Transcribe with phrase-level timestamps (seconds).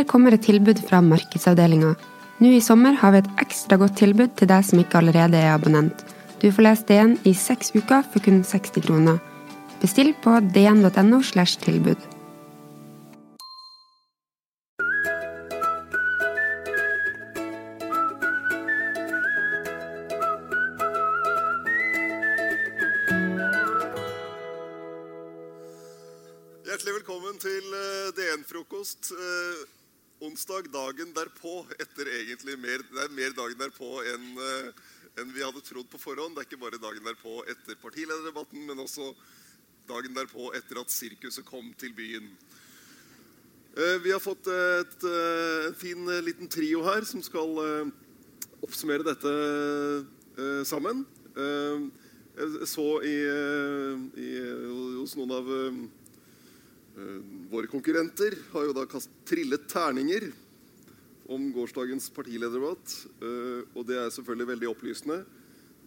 [0.00, 1.90] Her kommer et tilbud fra markedsavdelinga.
[2.40, 5.50] Nå i sommer har vi et ekstra godt tilbud til deg som ikke allerede er
[5.52, 6.06] abonnent.
[6.40, 9.18] Du får lest DN i seks uker for kun 60 kroner.
[9.82, 11.20] Bestill på dn.no.
[11.20, 12.00] slash tilbud.
[33.80, 34.72] Derpå enn
[35.18, 36.36] en vi hadde trodd på forhånd.
[36.36, 39.10] Det er ikke bare dagen derpå etter partilederdebatten, men også
[39.88, 42.28] dagen derpå etter at sirkuset kom til byen.
[43.76, 47.90] Eh, vi har fått et, eh, en fin eh, liten trio her som skal eh,
[48.62, 49.34] oppsummere dette
[50.38, 51.04] eh, sammen.
[51.36, 51.90] Eh,
[52.38, 54.30] jeg så i, eh, i,
[55.00, 55.82] hos noen av eh,
[57.00, 57.20] Eh,
[57.50, 58.84] Våre konkurrenter har jo da
[59.28, 60.28] trillet terninger
[61.30, 62.96] om gårsdagens partilederdebatt.
[63.22, 65.24] eh, Og det er selvfølgelig veldig opplysende.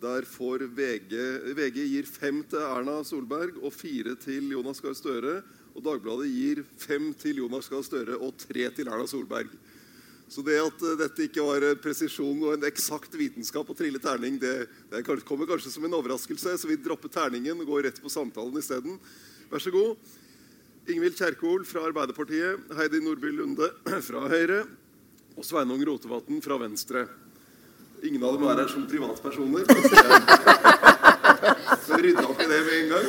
[0.03, 1.13] Der får VG
[1.55, 5.43] VG gir fem til Erna Solberg og fire til Jonas Gahr Støre.
[5.75, 9.47] Og Dagbladet gir fem til Jonas Gahr Støre og tre til Erna Solberg.
[10.27, 13.99] Så det at eh, dette ikke var en presisjon og en eksakt vitenskap å trille
[13.99, 17.89] terning, det, det er kommer kanskje som en overraskelse, så vi dropper terningen og går
[17.89, 18.99] rett på samtalen isteden.
[19.51, 19.97] Vær så god.
[20.89, 23.69] Ingvild Kjerkol fra Arbeiderpartiet, Heidi Nordby Lunde
[24.07, 24.63] fra Høyre
[25.37, 27.01] og Sveinung Rotevatn fra Venstre.
[28.03, 29.63] Ingen av dem er her som privatpersoner.
[31.83, 33.07] Så rydda opp i det med en gang.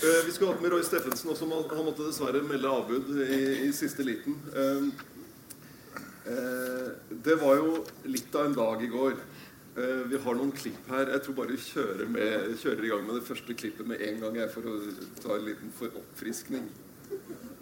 [0.00, 3.26] Eh, Vi skulle hatt med Roy Steffensen også, men han måtte dessverre melde avbud i,
[3.66, 4.34] i siste liten.
[4.52, 4.82] Eh,
[6.34, 6.88] eh,
[7.26, 7.68] Det var jo
[8.08, 9.14] litt av en dag i går.
[10.10, 11.06] Vi har noen klipp her.
[11.14, 14.20] Jeg tror bare vi kjører, med, kjører i gang med det første klippet med en
[14.20, 14.68] gang jeg, for å
[15.22, 16.64] ta en liten for oppfriskning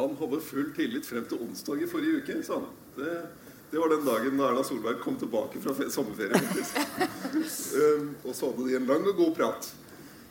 [0.00, 2.70] Han hadde full tillit frem til onsdag i forrige uke, sa han.
[2.96, 3.12] Det,
[3.70, 6.40] det var den dagen da Erna Solberg kom tilbake fra sommerferie.
[7.82, 9.70] um, og så hadde de en lang og god prat.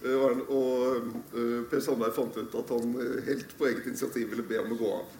[0.03, 4.47] Uh, og uh, Per Sandberg fant ut at han uh, helt på eget initiativ ville
[4.47, 5.18] be om å gå av.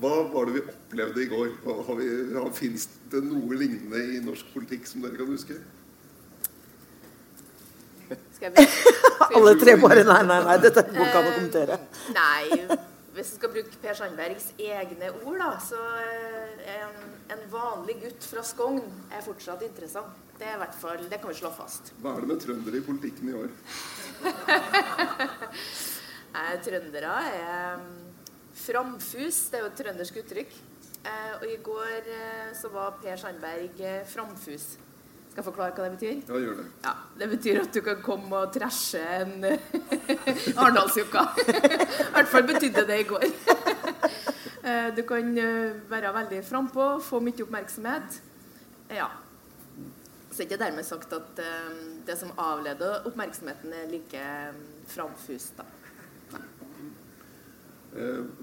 [0.00, 1.50] Hva var det vi opplevde i går?
[1.64, 5.58] Hva, har vi, har, Fins det noe lignende i norsk politikk som dere kan huske?
[8.42, 11.76] Skal jeg bruke Alle tre bare Nei, nei, nei, dette går ikke an å kommentere.
[12.16, 12.78] Nei,
[13.14, 16.98] hvis du skal bruke Per Sandbergs egne ord, da, så eh, en,
[17.36, 18.82] en vanlig gutt fra Skogn
[19.12, 20.18] er fortsatt interessant.
[20.40, 21.92] Det er i hvert fall, det kan vi slå fast.
[22.02, 23.50] Hva er det med trøndere i politikken i år?
[26.32, 28.22] Eh, trøndere er mm,
[28.56, 30.54] framfus, det er jo et trøndersk uttrykk.
[31.04, 34.70] Eh, og i går eh, så var Per Sandberg eh, framfus.
[35.32, 36.16] Skal jeg forklare hva det betyr?
[36.28, 36.64] Ja, gjør det.
[36.84, 36.90] Ja,
[37.22, 39.46] Det betyr at du kan komme og trashe en
[40.60, 41.22] Arendalsjokka.
[41.40, 43.24] I hvert fall betydde det i går.
[44.62, 48.20] Eh, Du kan eh, være veldig frampå, få mye oppmerksomhet.
[48.92, 49.08] Ja.
[50.28, 51.72] Så er ikke dermed sagt at eh,
[52.06, 54.22] det som avleder oppmerksomheten, er like
[54.92, 55.56] framfust.
[55.56, 55.64] da.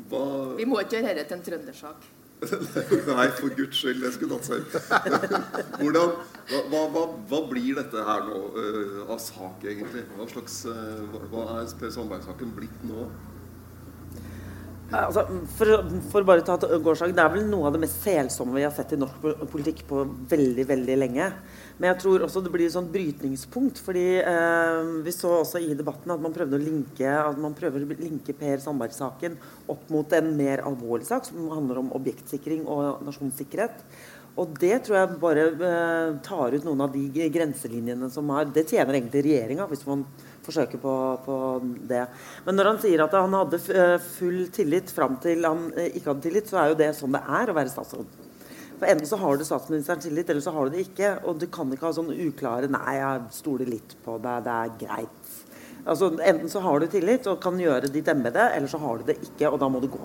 [0.09, 2.09] Hva Vi må ikke gjøre dette til en trøndersak.
[3.09, 5.89] Nei, for guds skyld, det skulle tatt seg ut.
[5.91, 10.05] Hva, hva, hva, blir dette her nå uh, av sak, egentlig?
[10.16, 13.09] Hva slags uh, hva er Per Sandberg-saken blitt nå?
[14.89, 15.22] Altså,
[15.53, 15.69] for,
[16.09, 18.73] for bare ta til gårsdagen, Det er vel noe av det mest selsomme vi har
[18.73, 20.01] sett i norsk politikk på
[20.31, 21.27] veldig veldig lenge.
[21.77, 23.77] Men jeg tror også det blir et sånt brytningspunkt.
[23.85, 27.85] fordi eh, Vi så også i debatten at man prøvde å linke, at man prøver
[27.85, 29.38] å linke Per Sandberg-saken
[29.69, 33.85] opp mot en mer alvorlig sak som handler om objektsikring og nasjonssikkerhet.
[34.39, 38.65] Og det tror jeg bare eh, tar ut noen av de grenselinjene som har Det
[38.65, 40.07] tjener egentlig regjeringa, hvis man
[40.50, 40.94] forsøker på,
[41.25, 41.36] på
[41.90, 42.06] det.
[42.46, 46.12] Men når han sier at han hadde eh, full tillit fram til han eh, ikke
[46.12, 48.18] hadde tillit, så er jo det sånn det er å være statsråd.
[48.80, 51.12] For Enten så har du statsministerens tillit, eller så har du det ikke.
[51.28, 54.75] Og du kan ikke ha sånn uklare 'nei, jeg stoler litt på deg, det er
[54.84, 55.34] greit'.
[55.86, 59.04] Altså, Enten så har du tillit og kan gjøre ditt embete, eller så har du
[59.12, 60.00] det ikke, og da må du gå.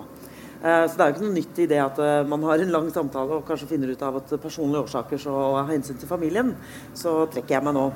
[0.63, 2.91] Eh, Så det er jo ikke noe nytt i det at man har en lang
[2.91, 5.31] samtale og kanskje finner ut av at personlige årsaker så
[5.61, 6.55] av hensyn til familien,
[6.93, 7.89] så trekker jeg meg nå.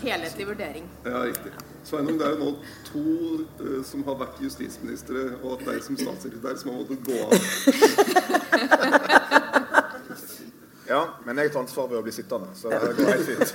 [0.00, 0.84] Helhetlig vurdering.
[1.04, 1.75] Ja, riktig.
[1.86, 2.50] Sveinung, det er jo nå
[2.88, 3.02] to
[3.62, 7.30] uh, som har vært justisministre, og at deg som statssekretær som har måttet gå av.
[10.86, 13.54] Ja, men jeg tar ansvar ved å bli sittende, så det går helt fint.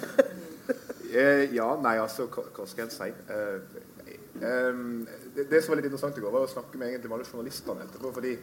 [1.12, 3.07] Eh, ja, nei, altså, hva, skal jeg si?
[3.36, 4.81] Eh, eh,
[5.36, 7.88] det, det, som var litt interessant i går, var å snakke med, egentlig, alle journalistene
[8.01, 8.36] fordi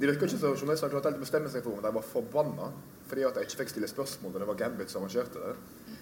[0.00, 2.70] det virker ikke som journalistene klarte å bestemme seg for om de var forbanna
[3.10, 5.98] fordi at de ikke fikk stille spørsmål da det var Gambit som arrangerte det.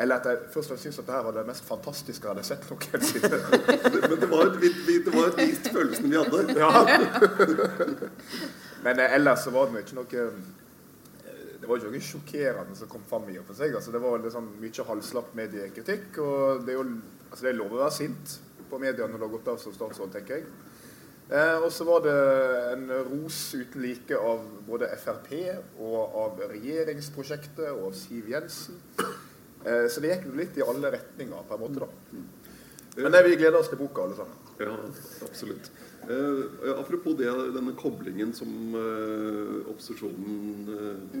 [0.00, 2.32] Eller at jeg først og fremst syntes at det her var det mest fantastiske jeg
[2.34, 3.40] hadde sett noensinne.
[4.08, 6.40] Men det var, et, det var et følelsen vi hadde.
[6.56, 6.70] Ja.
[8.84, 10.40] Men eh, ellers så var det ikke noe eh,
[11.60, 13.76] Det var ikke noe sjokkerende som kom fram i og for seg.
[13.76, 16.18] Altså, det var liksom mye halvslapp mediekritikk.
[16.24, 18.38] Og det er jo altså, det er lov å være sint
[18.70, 20.48] på media når det har gått av som statsråd, tenker jeg.
[21.30, 22.20] Eh, og så var det
[22.72, 25.28] en ros uten like av både Frp
[25.78, 28.80] og av regjeringsprosjektet og av Siv Jensen.
[29.64, 31.84] Eh, så det gikk litt i alle retninger, på en måte.
[31.84, 32.22] da.
[32.96, 34.36] Men det, vi gleder oss til boka, alle sammen.
[34.60, 34.74] Ja,
[35.24, 35.70] absolutt.
[36.10, 41.20] Eh, apropos det, denne koblingen som eh, opposisjonen eh,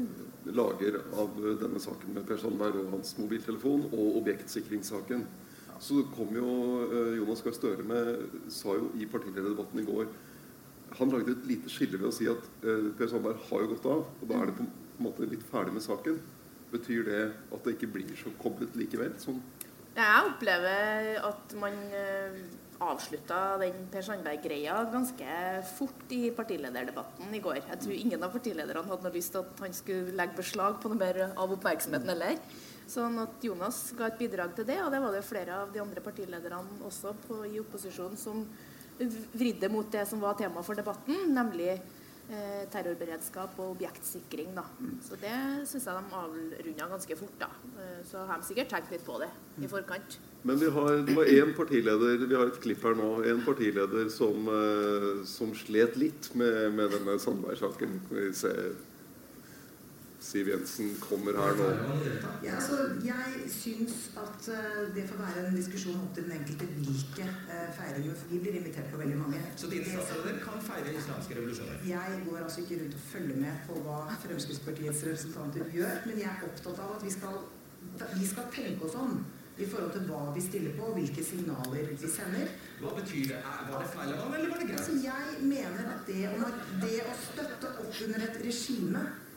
[0.56, 5.24] lager av denne saken med Per Sandberg og hans mobiltelefon, og objektsikringssaken.
[5.80, 6.50] Så kom jo
[6.88, 10.10] eh, Jonas Gahr Støre med, sa jo i partilederdebatten i går
[10.98, 13.88] Han lagde et lite skille ved å si at eh, Per Sandberg har jo gått
[13.88, 16.18] av, og da er det på en måte litt ferdig med saken.
[16.70, 19.14] Betyr det at det ikke blir så koblet likevel?
[19.20, 19.40] Sånn?
[19.96, 22.36] Jeg opplever at man uh,
[22.80, 25.36] avslutta den Per Sandberg-greia ganske
[25.74, 27.60] fort i partilederdebatten i går.
[27.66, 30.92] Jeg tror ingen av partilederne hadde noe lyst til at han skulle legge beslag på
[30.92, 32.38] noe mer av oppmerksomheten heller.
[32.90, 35.82] Sånn at Jonas ga et bidrag til det, og det var det flere av de
[35.82, 38.42] andre partilederne også på, i opposisjonen som
[39.32, 41.84] vridde mot det som var tema for debatten, nemlig eh,
[42.70, 44.52] terrorberedskap og objektsikring.
[44.56, 44.64] Da.
[45.04, 45.34] Så det
[45.70, 47.36] syns jeg de avrunda ganske fort.
[47.40, 47.48] Da.
[47.76, 49.30] Eh, så har de sikkert tenkt litt på det
[49.60, 50.18] i forkant.
[50.46, 54.08] Men vi har, det var én partileder vi har et klipp her nå, en partileder
[54.12, 57.98] som, eh, som slet litt med, med denne Sandberg-saken.
[58.08, 58.72] Vi ser
[60.20, 61.66] Siv Jensen kommer her nå.
[62.44, 66.68] Ja, altså, jeg syns at uh, det får være en diskusjon opp til den enkelte
[66.76, 68.18] hvilke uh, feiringer.
[68.20, 69.40] For vi blir invitert på veldig mange.
[69.56, 71.80] Så dine statsråder kan feire islamske revolusjoner?
[71.88, 76.00] Jeg går altså ikke rundt og følger med på hva Fremskrittspartiets representanter gjør.
[76.06, 77.40] Men jeg er opptatt av at vi skal,
[78.20, 79.22] vi skal tenke oss om
[79.60, 82.52] i forhold til hva vi stiller på, og hvilke signaler vi sender.
[82.80, 83.40] Hva betyr det?
[83.70, 84.78] Var det feil av ham, eller var det greit?
[84.80, 86.22] Altså, jeg mener at det,
[86.84, 89.29] det å støtte opp under et regime eh,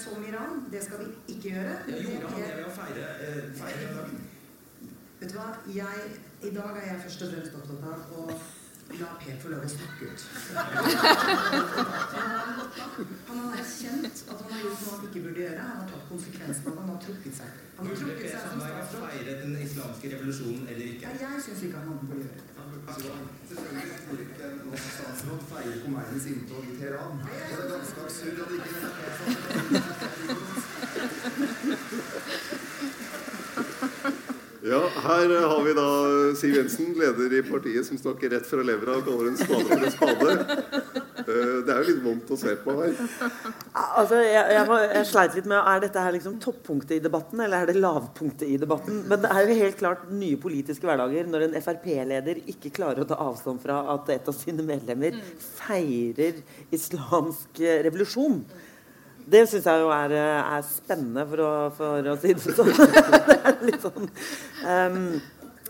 [0.00, 0.64] som Iran.
[0.72, 1.74] Det skal vi ikke gjøre.
[1.88, 4.20] Ja, gjorde han det ved å feire, eh, feire dagen?
[5.20, 5.48] Vet du hva?
[5.74, 5.96] Jeg,
[6.42, 8.30] I dag er jeg først og fremst opptatt av å
[9.00, 10.22] la Per få lov å snakke ut.
[13.28, 15.60] Han har erkjent at han har gjort noe han ikke burde gjøre.
[15.66, 17.50] Han har tatt konsekvensen av at Han har trukket seg.
[17.78, 19.04] Han har trukket Per seg som Sandberg ha statsråd.
[19.12, 21.12] feiret den islamske revolusjonen eller Ja, ikke?
[21.22, 22.59] jeg syns ikke han burde gjøre det.
[34.62, 35.86] Ja, her har vi da
[36.36, 39.86] Siv Jensen, leder i partiet, som snakker rett fra levra og kaller en spade for
[39.86, 40.30] en spade.
[41.30, 42.94] Eh, Det er jo litt vondt å se på her.
[43.72, 47.62] Altså, jeg, jeg, jeg sleit litt med Er dette her liksom toppunktet i debatten, eller
[47.64, 49.02] er det lavpunktet i debatten?
[49.10, 53.10] Men det er jo helt klart nye politiske hverdager når en Frp-leder ikke klarer å
[53.10, 55.20] ta avstand fra at et av sine medlemmer
[55.60, 56.42] feirer
[56.74, 58.42] islamsk eh, revolusjon.
[59.30, 62.72] Det syns jeg jo er, eh, er spennende, for å, for å si det sånn.
[63.28, 65.04] det er litt sånn um,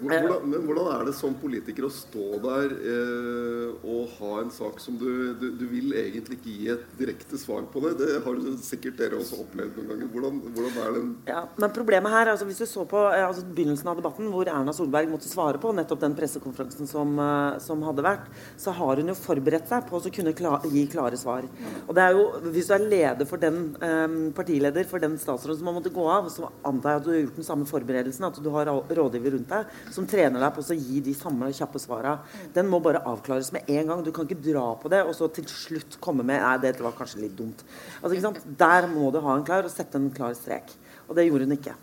[0.01, 4.81] Hvordan, men hvordan er det som politiker å stå der eh, og ha en sak
[4.83, 7.93] som du, du Du vil egentlig ikke gi et direkte svar på det.
[8.01, 10.11] Det har sikkert dere også opplevd noen ganger.
[10.15, 13.45] Hvordan, hvordan er den Ja, men problemet her, altså hvis du så på eh, altså
[13.45, 17.85] begynnelsen av debatten, hvor Erna Solberg måtte svare på nettopp den pressekonferansen som, eh, som
[17.87, 18.31] hadde vært,
[18.61, 21.49] så har hun jo forberedt seg på å kunne kla gi klare svar.
[21.87, 25.61] Og det er jo, Hvis du er leder for den eh, partileder for den statsråden
[25.61, 28.27] som har måttet gå av, så antar jeg at du har gjort den samme forberedelsen,
[28.27, 31.83] at du har rådgiver rundt deg som trener deg på å gi de samme kjappe
[31.83, 32.17] svara.
[32.55, 34.05] Den må bare avklares med en gang.
[34.07, 36.97] Du kan ikke dra på det og så til slutt komme med Nei, dette var
[36.97, 37.65] kanskje litt dumt.
[38.01, 38.43] Altså, ikke sant?
[38.61, 40.73] Der må du ha en klar og sette en klar strek.
[41.09, 41.77] Og det gjorde hun ikke.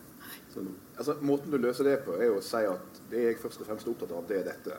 [0.97, 3.85] Altså, måten du løser det på, er å si at det jeg først og fremst
[3.85, 4.77] er opptatt av, det er dette.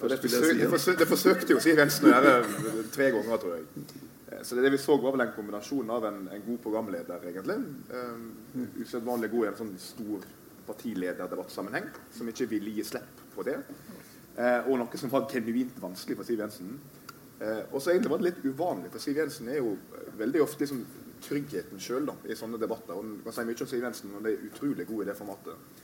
[0.00, 3.58] For det, forsøk, det, forsøk, det forsøkte jo Siv Jensen å gjøre tre ganger, tror
[3.58, 3.84] jeg.
[4.30, 7.28] Eh, Så det, det vi så, var vel en kombinasjon av en, en god programleder,
[7.28, 7.58] egentlig.
[7.92, 8.24] Um,
[8.80, 10.24] Usedvanlig god i en sånn stor
[10.66, 13.56] partilederdebattsammenheng, som ikke ville gi slipp på det.
[14.36, 16.76] Eh, og noe som var genuint vanskelig for Siv Jensen.
[17.40, 19.76] Eh, og så egentlig var det litt uvanlig, for Siv Jensen er jo
[20.18, 20.84] veldig ofte liksom
[21.24, 22.98] tryggheten sjøl i sånne debatter.
[22.98, 25.82] Hun kan si mye om Siv Jensen, men hun er utrolig god i det formatet.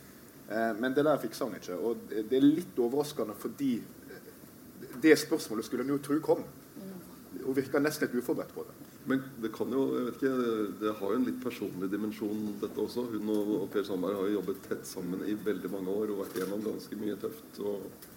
[0.51, 1.79] Eh, men det der fiksa hun ikke.
[1.79, 6.45] Og det det er litt overraskende fordi eh, det spørsmålet skulle hun jo tro kom.
[7.41, 8.80] Hun virka nesten litt uforberedt på det.
[9.09, 10.53] Men det kan jo, jeg vet ikke,
[10.83, 13.07] det har jo en litt personlig dimensjon, dette også.
[13.15, 16.21] Hun og, og Per Sandberg har jo jobbet tett sammen i veldig mange år og
[16.25, 18.09] vært gjennom ganske mye tøft og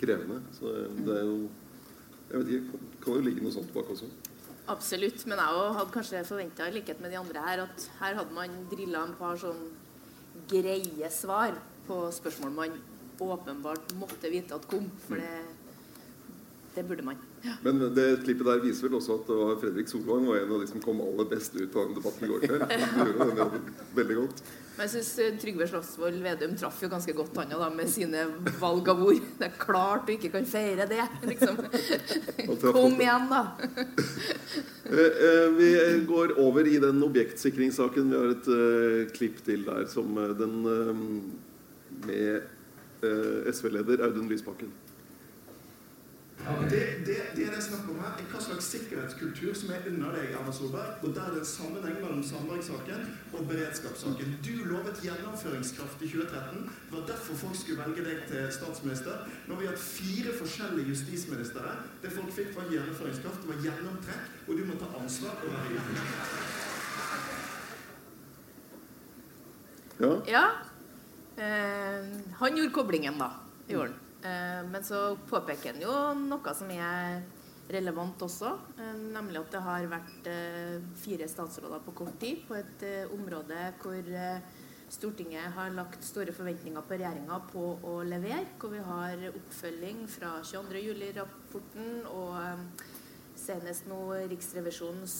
[0.00, 0.40] krevende.
[0.56, 0.72] Så
[1.02, 1.36] det er jo
[2.32, 4.06] Jeg vet ikke, kan jo ligge noe sånt bak også.
[4.72, 5.26] Absolutt.
[5.28, 8.54] Men jeg hadde kanskje forventa, i likhet med de andre her, at her hadde man
[8.70, 9.66] drilla en par sånn
[10.48, 12.78] greie svar på spørsmål man
[13.22, 14.88] åpenbart måtte vite at kom.
[15.04, 15.42] For det,
[16.74, 17.18] det burde man.
[17.62, 20.62] Men det klippet der viser vel også at det var Fredrik Solvang var en av
[20.62, 22.76] de som kom aller best ut av den debatten i går kveld.
[23.02, 24.44] Jobben veldig godt.
[24.72, 28.22] Men jeg syns Trygve Slagsvold Vedum traff jo ganske godt han da, med sine
[28.60, 29.20] valg av ord.
[29.38, 31.60] Det er klart du ikke kan feire det, liksom.
[32.72, 33.44] Kom igjen, da.
[34.92, 35.68] Eh, eh, Vi
[36.04, 38.10] går over i den objektsikringssaken.
[38.12, 40.90] Vi har et eh, klipp til der som eh, den eh,
[42.08, 42.42] med
[43.06, 44.68] eh, SV-leder Audun Lysbakken.
[46.42, 50.16] Det, det, det er det snakk om her, er hva slags sikkerhetskultur som er under
[50.16, 51.04] deg, Erna Solberg.
[51.06, 53.04] Og der er det en sammenheng mellom Sandberg-saken
[53.36, 54.32] og beredskapssaken.
[54.42, 56.66] Du lovet gjennomføringskraft i 2013.
[56.88, 59.22] Det var derfor folk skulle velge deg til statsminister.
[59.46, 61.76] Nå har vi hatt fire forskjellige justisministre.
[62.02, 65.82] Det folk fikk, var gjennomføringskraft, det var gjennomtrekk, og du må ta ansvar og være.
[70.02, 70.14] Ja.
[70.26, 70.46] Ja.
[71.36, 72.06] Eh,
[72.40, 73.36] han gjorde koblingen, da.
[73.68, 74.00] Gjorde han.
[74.22, 75.94] Eh, men så påpeker han jo
[76.28, 77.22] noe som er
[77.72, 78.52] relevant også.
[78.78, 83.72] Eh, nemlig at det har vært eh, fire statsråder på kort tid på et område
[83.82, 84.12] hvor
[84.92, 88.44] Stortinget har lagt store forventninger på regjeringa på å levere.
[88.60, 90.82] Hvor vi har oppfølging fra 22.
[90.84, 92.82] juli-rapporten og
[93.40, 95.16] senest nå Riksrevisjonens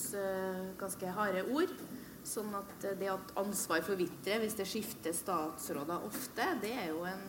[0.76, 1.72] ganske harde ord.
[2.20, 7.26] Sånn at det at ansvar forvitrer hvis det skifter statsråder ofte, det er jo en,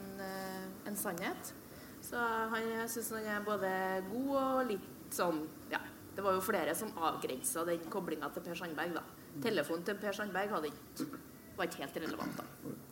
[0.92, 1.56] en sannhet.
[2.14, 2.22] Så
[2.54, 3.70] han, syns han er både
[4.12, 5.44] god og litt sånn
[5.74, 5.82] Ja.
[6.14, 9.02] Det var jo flere som avgrensa den koblinga til Per Sandberg, da.
[9.42, 11.08] Telefonen til Per Sandberg hadde ikke,
[11.58, 12.44] var ikke helt relevant, da.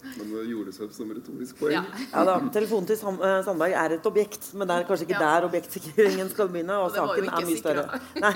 [0.02, 1.74] Men det gjorde seg som retorisk poeng.
[1.76, 1.82] Ja.
[2.12, 5.28] Ja da, Telefonen til eh, Sandberg er et objekt, men det er kanskje ikke Ja.
[5.38, 6.78] der objektsikringen skal begynne.
[6.82, 8.00] Og, Og saken er mye større.
[8.22, 8.32] Nei,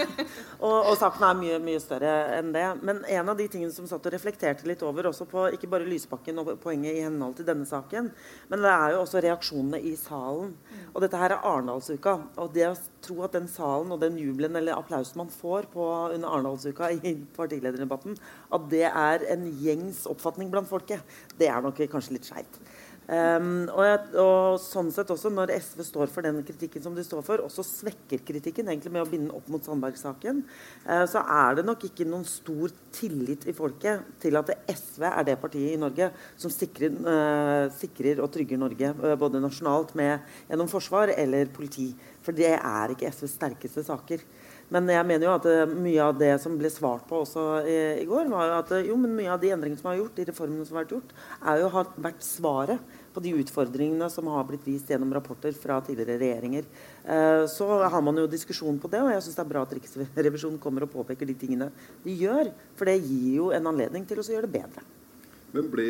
[0.60, 2.66] og, og saken er mye, mye større enn det.
[2.86, 5.90] Men en av de tingene som satt og reflekterte litt over, også på ikke bare
[5.90, 8.12] Lysbakken og poenget i henhold til denne saken,
[8.50, 10.54] men det er jo også reaksjonene i salen.
[10.94, 12.18] Og dette her er Arendalsuka.
[12.42, 15.86] Og det å tro at den salen og den jubelen eller applausen man får på
[16.16, 18.18] under Arendalsuka i partilederdebatten,
[18.54, 21.04] at det er en gjengs oppfatning blant folket,
[21.38, 22.60] det er nok kanskje litt skeivt.
[23.06, 27.22] Um, og, og sånn sett også, når SV står for den kritikken som de står
[27.26, 30.40] for, også svekker kritikken egentlig med å binde opp mot Sandberg-saken,
[30.88, 35.28] uh, så er det nok ikke noen stor tillit i folket til at SV er
[35.28, 40.26] det partiet i Norge som sikrer, uh, sikrer og trygger Norge, uh, både nasjonalt med,
[40.50, 41.92] gjennom forsvar eller politi.
[42.26, 44.26] For det er ikke SVs sterkeste saker.
[44.74, 47.78] Men jeg mener jo at eh, mye av det som ble svart på også i,
[48.02, 50.26] i går, var at eh, jo, men mye av de endringene som er gjort, de
[50.32, 51.14] reformene som har vært gjort,
[51.52, 55.78] er jo har vært svaret på de utfordringene som har blitt vist gjennom rapporter fra
[55.86, 56.68] tidligere regjeringer.
[57.06, 59.78] Eh, så har man jo diskusjon på det, og jeg syns det er bra at
[59.78, 61.70] Riksrevisjonen kommer og påpeker de tingene
[62.04, 62.50] de gjør.
[62.76, 64.88] For det gir jo en anledning til å gjøre det bedre.
[65.56, 65.88] Men ble,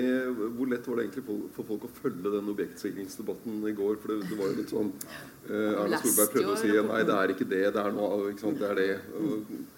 [0.54, 3.98] hvor lett var det egentlig for, folk å følge den objektsikringsdebatten i går?
[4.04, 7.16] For det, det var jo litt sånn eh, Erna Solberg prøvde å si nei, det
[7.18, 8.90] er ikke det, det er noe av, ikke sant, det er det.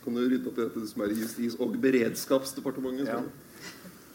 [0.03, 3.13] Kan du rydde opp i dette som er i Justis- og beredskapsdepartementet?
[3.13, 3.22] Ja.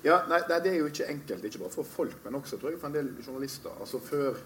[0.03, 2.73] Ja, nei, nei, Det er jo ikke enkelt, ikke bare for folk, men også tror
[2.73, 3.71] jeg, for en del journalister.
[3.81, 4.41] Altså Før,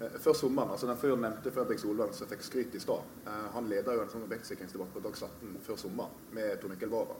[0.00, 3.46] eh, før sommeren, altså den før nevnte Fredrik Solvang som fikk skryt i stad, eh,
[3.54, 7.16] han leda jo en sånn objektsikringsdebatt på Dags 18 før sommeren med Tor Mikkel Wara.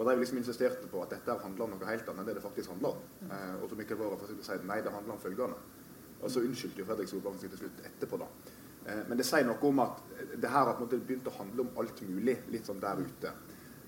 [0.00, 2.44] Og de liksom insisterte på at dette handler om noe helt annet enn det det
[2.44, 3.02] faktisk handler om.
[3.28, 5.58] Eh, og så Mikkel Wara forsøkte å si nei, det handler om følgende.
[6.20, 8.30] Og så unnskyldte jo Fredrik Solvang seg til slutt etterpå, da.
[8.86, 10.00] Eh, men det sier noe om at
[10.32, 13.04] det her har på en måte begynt å handle om alt mulig, litt sånn der
[13.04, 13.34] ute.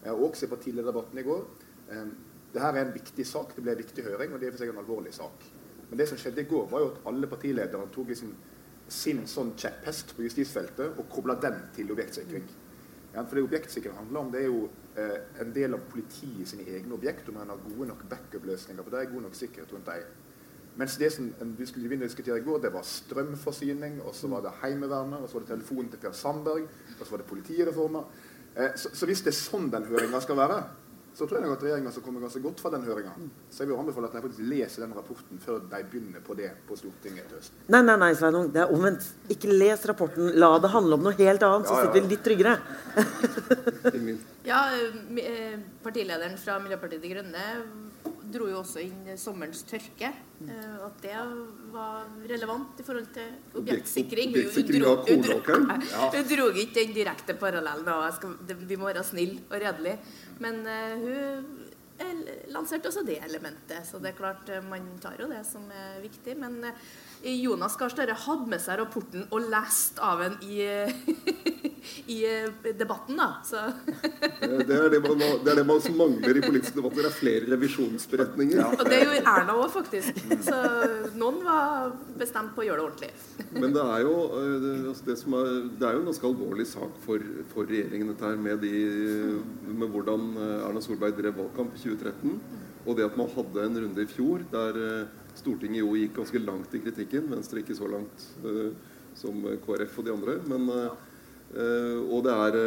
[0.02, 1.44] Eh, og også i partilederdebatten i går.
[1.88, 2.06] Eh,
[2.52, 4.64] det her er en viktig sak, det ble en viktig høring, og det er for
[4.64, 5.46] seg en alvorlig sak.
[5.88, 8.34] Men det som skjedde i går, var jo at alle partilederne tok liksom
[8.92, 12.44] sin sånn kjepphest på justisfeltet og kobla den til objektsikring.
[13.14, 16.66] Ja, for det objektsikring handler om, det er jo eh, en del av politiet sine
[16.68, 20.10] egne objekt, om man har gode nok backup-løsninger det, god nok sikkerhet rundt dem.
[20.76, 24.44] Mens det som vi skulle begynne diskutere i går, det var strømforsyning, og så var
[24.44, 26.68] det Heimevernet, og så var det telefonen til Per Sandberg,
[27.00, 28.04] og så var det politireformer.
[28.56, 30.62] Eh, så, så hvis det er sånn den høringa skal være,
[31.12, 33.12] så tror jeg at regjeringa skal komme ganske godt fra den høringa.
[33.52, 36.48] Så jeg vil anbefale at de faktisk leser den rapporten før de begynner på det
[36.68, 37.58] på Stortinget til høsten.
[37.74, 38.48] Nei, nei, nei, Sveinung.
[38.54, 39.04] Det er omvendt.
[39.34, 40.32] Ikke les rapporten.
[40.40, 42.56] La det handle om noe helt annet, så Ja, ja, sitter vi litt tryggere.
[44.48, 47.44] Ja, eh, eh, partilederen fra Miljøpartiet De Grønne
[48.32, 50.10] dro jo også inn sommerens tørke.
[50.48, 51.14] eh, At det
[51.72, 53.28] var relevant i forhold til
[53.60, 54.32] objektsikring.
[54.32, 55.84] Hun- objektsikring dro- av kornåkeren?
[56.16, 58.12] Hun dro ikke den direkte parallellen.
[58.16, 58.36] skal,
[58.66, 59.98] vi må være snille og redelige.
[60.40, 61.68] Men eh, hun
[62.00, 63.86] eh, lanserte også det elementet.
[63.86, 66.36] Så det er klart, eh, man tar jo det som er viktig.
[66.38, 66.72] Men eh,
[67.22, 70.56] Jonas Gahr Støre hadde med seg rapporten og lest av den i,
[72.14, 73.28] i eh, debatten, da.
[73.46, 73.60] Så
[74.42, 77.04] Det er det, man, det er det man som mangler i politiske debatter.
[77.04, 78.62] Det er flere revisjonsberetninger.
[78.74, 80.18] Og det gjorde Erna òg, faktisk.
[80.48, 80.58] Så
[81.18, 83.52] noen var bestemt på å gjøre det ordentlig.
[83.54, 86.68] Men det er jo, eh, det, altså som er, det er jo en ganske alvorlig
[86.72, 89.38] sak for, for regjeringen, dette her med, de,
[89.70, 92.70] med hvordan eh, Erna Solberg drev valgkamp i 2013.
[92.82, 96.40] Og det at man hadde en runde i fjor der eh, Stortinget jo gikk ganske
[96.42, 97.30] langt i kritikken.
[97.32, 98.72] Venstre ikke så langt eh,
[99.16, 100.38] som KrF og de andre.
[100.50, 102.58] Men, eh, og det er,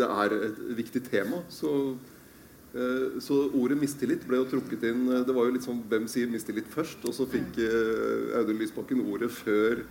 [0.00, 1.44] det er et viktig tema.
[1.48, 1.96] Så
[3.20, 6.68] Så ordet mistillit ble jo trukket inn Det var jo litt sånn Hvem sier mistillit
[6.70, 7.02] først?
[7.02, 9.82] Og så fikk eh, Audun Lysbakken ordet før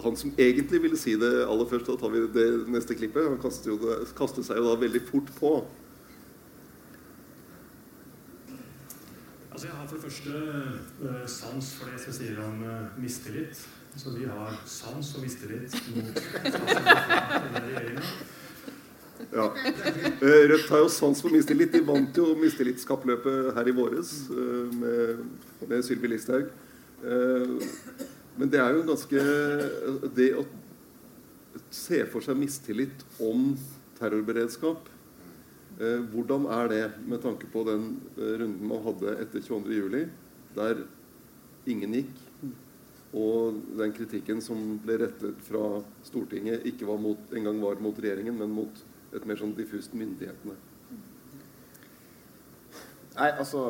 [0.00, 1.86] han som egentlig ville si det aller først.
[1.86, 3.28] Da tar vi det neste klippet.
[3.28, 5.50] Han kastet, jo det, kastet seg jo da veldig fort på.
[9.56, 10.30] Altså Jeg har for det første
[11.08, 13.60] eh, sans for det som sier om eh, mistillit.
[13.96, 16.18] Så vi har sans og mistillit mot
[17.54, 18.02] regjeringa.
[19.30, 19.46] Ja.
[19.56, 21.72] Eh, Rødt har jo sans for mistillit.
[21.72, 24.10] De vant jo mistillitskappløpet her i våres
[24.76, 25.24] med,
[25.64, 26.52] med Sylvi Listhaug.
[28.36, 29.24] Men det er jo ganske
[30.20, 30.44] Det å
[31.72, 33.54] se for seg mistillit om
[33.96, 34.92] terrorberedskap
[35.76, 40.06] Hvordan er det med tanke på den eh, runden man hadde etter 22.07,
[40.56, 40.86] der
[41.68, 42.22] ingen gikk?
[43.16, 48.38] Og den kritikken som ble rettet fra Stortinget, ikke var mot, engang var mot regjeringen,
[48.40, 48.82] men mot
[49.16, 50.56] et mer sånn diffust myndighetene.
[53.16, 53.62] Nei, altså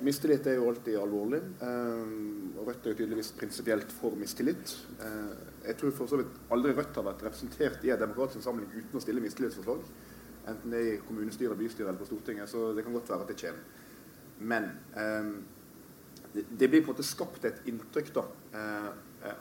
[0.00, 1.42] Mistillit er jo alltid alvorlig.
[1.66, 2.14] eh,
[2.56, 4.78] og Rødt er jo tydeligvis prinsipielt for mistillit.
[5.02, 5.34] Eh,
[5.66, 8.96] jeg tror for så vidt aldri Rødt har vært representert i en demokratisk samling uten
[8.96, 9.82] å stille mistillitsforslag.
[10.44, 12.50] Enten det er i kommunestyret, bystyret eller på Stortinget.
[12.50, 13.60] Så det kan godt være at det kommer.
[14.38, 14.64] Men
[14.96, 15.30] eh,
[16.34, 18.24] det, blir på en måte skapt et inntrykk da,
[18.58, 18.88] eh,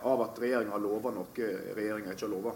[0.05, 2.53] av at regjeringa har lova noe regjeringa ikke har lova.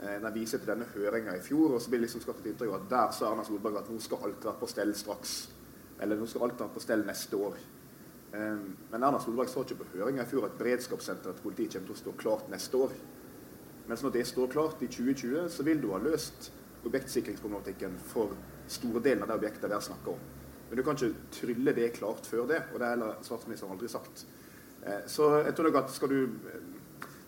[0.00, 2.52] Eh, Den viser til denne høringa i fjor, og så blir det liksom skapt et
[2.52, 5.36] inntrykk av at der sa Erna Solberg at nå skal alt være på stell straks.
[6.00, 7.58] Eller nå skal alt være på stell neste år.
[8.32, 8.60] Eh,
[8.92, 11.96] Men Erna Solberg sa ikke på høringa i fjor at beredskapssenteret til politiet kommer til
[11.96, 12.94] å stå klart neste år.
[13.88, 16.52] Mens når det står klart i 2020, så vil du ha løst
[16.86, 18.34] objektsikringsproblematikken for
[18.70, 20.18] store delen av de objektene vi snakker om.
[20.68, 23.88] Men du kan ikke trylle det klart før det, og det har heller statsministeren aldri
[23.90, 24.26] sagt.
[24.86, 26.28] Eh, Så jeg tror nok at skal du,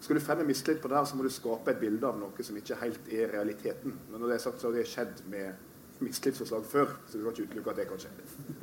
[0.01, 2.47] skal du fremme mistillit på det her, så må du skape et bilde av noe
[2.47, 3.99] som ikke helt er realiteten.
[4.11, 5.53] Men når det er sagt, så har det skjedd med
[6.03, 8.13] mistillitsforslag før, så du kan ikke utelukke at det kan skje.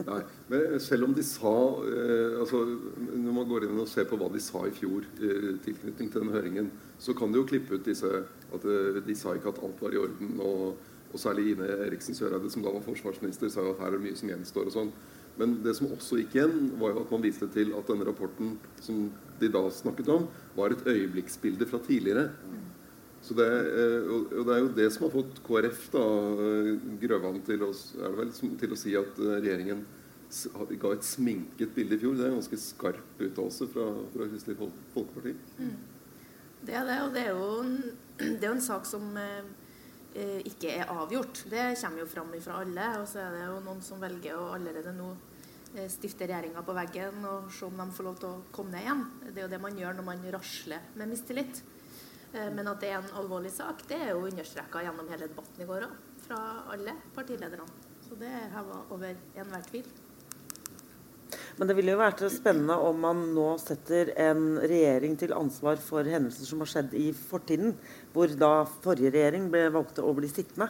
[0.08, 0.20] Nei,
[0.52, 1.56] men selv om de sa
[1.90, 2.62] eh, altså,
[3.10, 6.24] Når man går inn og ser på hva de sa i fjor eh, tilknytning til
[6.24, 9.62] den høringen, så kan de jo klippe ut disse at eh, de sa ikke at
[9.66, 10.36] alt var i orden.
[10.46, 13.98] Og, og særlig Ine Eriksen Søreide, som da var forsvarsminister, sa jo at her er
[13.98, 14.70] det mye som gjenstår.
[14.70, 14.94] og sånn.
[15.40, 18.58] Men det som også gikk igjen, var jo at man viste til at denne rapporten
[18.84, 19.08] som
[19.40, 22.28] de da snakket om, var et øyeblikksbilde fra tidligere.
[23.36, 26.04] Det, eh, og det er jo det som har fått KrF, da,
[26.46, 26.70] eh,
[27.02, 27.70] Grøvan, til å,
[28.18, 29.86] vel, til å si at eh, regjeringen
[30.82, 32.18] ga et sminket bilde i fjor.
[32.18, 35.34] Det er en ganske skarp uttalelse fra, fra Kristelig Folkeparti.
[35.54, 35.72] Folkeparti.
[36.66, 37.74] Det er det, og det er jo en,
[38.42, 41.46] det er en sak som eh, ikke er avgjort.
[41.50, 42.92] Det kommer jo fram fra alle.
[43.02, 45.14] Og så er det jo noen som velger å allerede nå
[45.90, 49.04] stifte regjeringa på veggen og se om de får lov til å komme ned igjen.
[49.28, 51.62] Det er jo det man gjør når man rasler med mistillit.
[52.34, 55.64] Eh, men at det er en alvorlig sak, det er jo understreka gjennom hele debatten
[55.64, 55.96] i går òg.
[56.28, 56.44] Fra
[56.76, 57.66] alle partilederne.
[58.06, 59.90] Så det er heva over enhver tvil.
[61.60, 66.08] Men det ville jo vært spennende om man nå setter en regjering til ansvar for
[66.08, 67.74] hendelser som har skjedd i fortiden,
[68.14, 70.70] hvor da forrige regjering ble valgte å bli sittende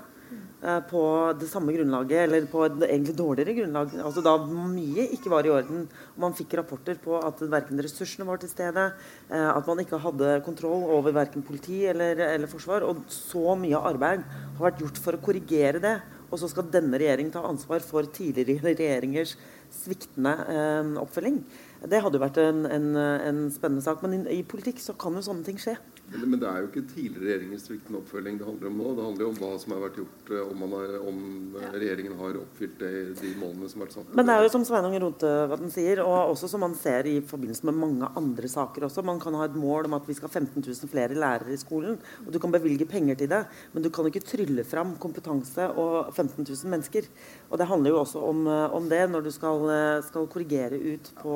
[0.59, 1.01] på
[1.39, 3.93] det samme grunnlaget, eller på et egentlig dårligere grunnlag.
[4.03, 5.85] Altså da mye ikke var i orden.
[6.19, 8.89] Man fikk rapporter på at verken ressursene var til stede,
[9.31, 12.83] eh, at man ikke hadde kontroll over verken politi eller, eller forsvar.
[12.83, 15.95] Og så mye arbeid har vært gjort for å korrigere det.
[16.29, 19.37] Og så skal denne regjeringen ta ansvar for tidligere regjeringers
[19.73, 21.39] sviktende eh, oppfølging.
[21.87, 24.03] Det hadde jo vært en, en, en spennende sak.
[24.03, 25.79] Men i, i politikk så kan jo sånne ting skje.
[26.09, 28.93] Men, det er jo ikke tidligere regjeringers sviktende oppfølging det handler om nå.
[28.97, 31.19] Det handler jo om hva som har vært gjort, eh, om, man har, om
[31.59, 34.13] eh, regjeringen har oppfylt det, de målene som har vært satt.
[34.17, 37.69] Men det er jo som Sveinung Rotevatn sier, og også som man ser i forbindelse
[37.69, 39.05] med mange andre saker også.
[39.05, 41.61] Man kan ha et mål om at vi skal ha 15 000 flere lærere i
[41.61, 43.43] skolen, og du kan bevilge penger til det,
[43.73, 47.09] men du kan ikke trylle fram kompetanse og 15 000 mennesker.
[47.49, 50.77] Og det handler jo også om, eh, om det når du skal, eh, skal korrigere
[50.77, 51.35] ut på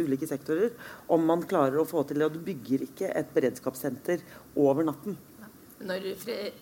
[0.00, 0.72] ulike sektorer,
[1.08, 2.24] om man klarer å få til det.
[2.24, 4.24] Og du bygger ikke et beredskapssenter
[4.56, 5.18] over natten.
[5.82, 6.14] Når,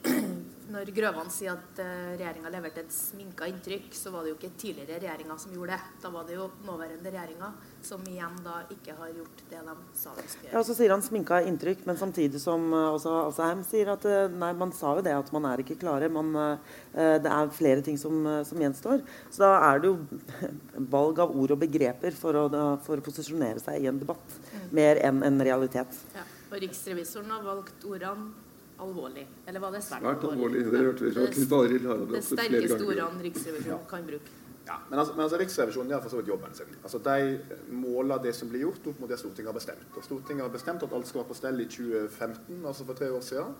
[0.70, 4.52] når Grøvan sier at uh, regjeringa leverte et sminka inntrykk, så var det jo ikke
[4.60, 5.96] tidligere regjeringer som gjorde det.
[6.02, 10.14] Da var det jo nåværende regjeringer som igjen da ikke har gjort det de sa
[10.16, 10.54] de skulle gjøre.
[10.54, 14.52] Ja, så sier han sminka inntrykk, men samtidig som også Asheim sier at uh, nei,
[14.58, 16.10] man sa jo det at man er ikke klare.
[16.12, 19.02] Man, uh, det er flere ting som, som gjenstår.
[19.30, 19.96] Så da er det jo
[20.96, 22.46] valg av ord og begreper for å,
[22.84, 24.38] for å posisjonere seg i en debatt,
[24.74, 25.98] mer enn en realitet.
[26.14, 26.26] Ja.
[26.50, 28.48] Og riksrevisoren har valgt ordene
[28.84, 29.24] alvorlig.
[29.46, 30.64] Eller var det svært, Svært alvorlig.
[30.72, 34.36] Det hørte vi fra Knut Arild Hareide Det også flere sterkeste ordene Riksrevisjonen kan bruke.
[34.70, 36.74] Ja, men altså, men altså Riksrevisjonen gjør for så vidt jobben sin.
[36.82, 39.86] Altså, De måler det som blir gjort, opp mot det Stortinget har bestemt.
[39.96, 43.10] Og Stortinget har bestemt at alt skal være på stell i 2015, altså for tre
[43.12, 43.54] år siden.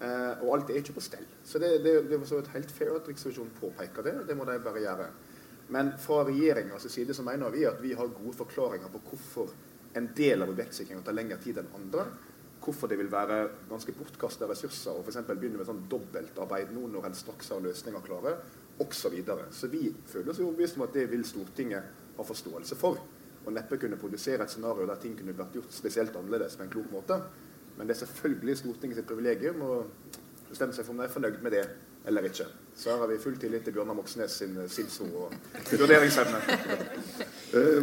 [0.00, 1.26] Eh, og alt er ikke på stell.
[1.44, 4.16] Så det, det, det er for så vidt helt fair at Riksrevisjonen påpeker det.
[4.28, 5.10] Det må de bare gjøre.
[5.70, 9.52] Men fra regjeringas side så mener vi at vi har gode forklaringer på hvorfor
[9.94, 12.06] en del av objektsikringa tar lengre tid enn andre.
[12.60, 13.38] Hvorfor det vil være
[13.70, 18.04] ganske bortkasta ressurser å eksempel begynne med sånn dobbeltarbeid nå når en straks har løsninger
[18.04, 18.34] klare,
[18.80, 18.96] osv.
[18.96, 19.46] Så, videre.
[19.52, 23.00] så vi føler oss overbevist om at det vil Stortinget ha forståelse for.
[23.46, 26.72] Og neppe kunne produsere et scenario der ting kunne vært gjort spesielt annerledes på en
[26.72, 27.16] klok måte.
[27.78, 29.74] Men det er selvfølgelig Stortingets privilegium å
[30.50, 31.64] bestemme seg for om de er fornøyd med det
[32.06, 32.46] eller ikke.
[32.76, 35.34] Så her har vi full tillit til Bjørnar Moxnes sin eh, sinnsro og
[35.72, 36.40] vurderingsevne.
[37.50, 37.82] Eh,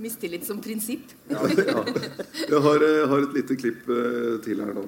[0.00, 1.10] Mistillit som prinsipp.
[1.30, 1.82] ja, ja.
[2.48, 4.86] Jeg har, eh, har et lite klipp uh, til her nå.